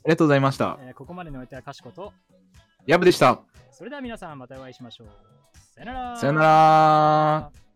[0.05, 0.79] りがとうございました。
[0.81, 2.13] えーここまでのお相手はかしこと、
[2.87, 3.41] やぶでした。
[3.73, 5.09] それでは皆さんまたお会いしましょう。
[5.75, 6.17] さよなら。
[6.17, 7.70] さよなら。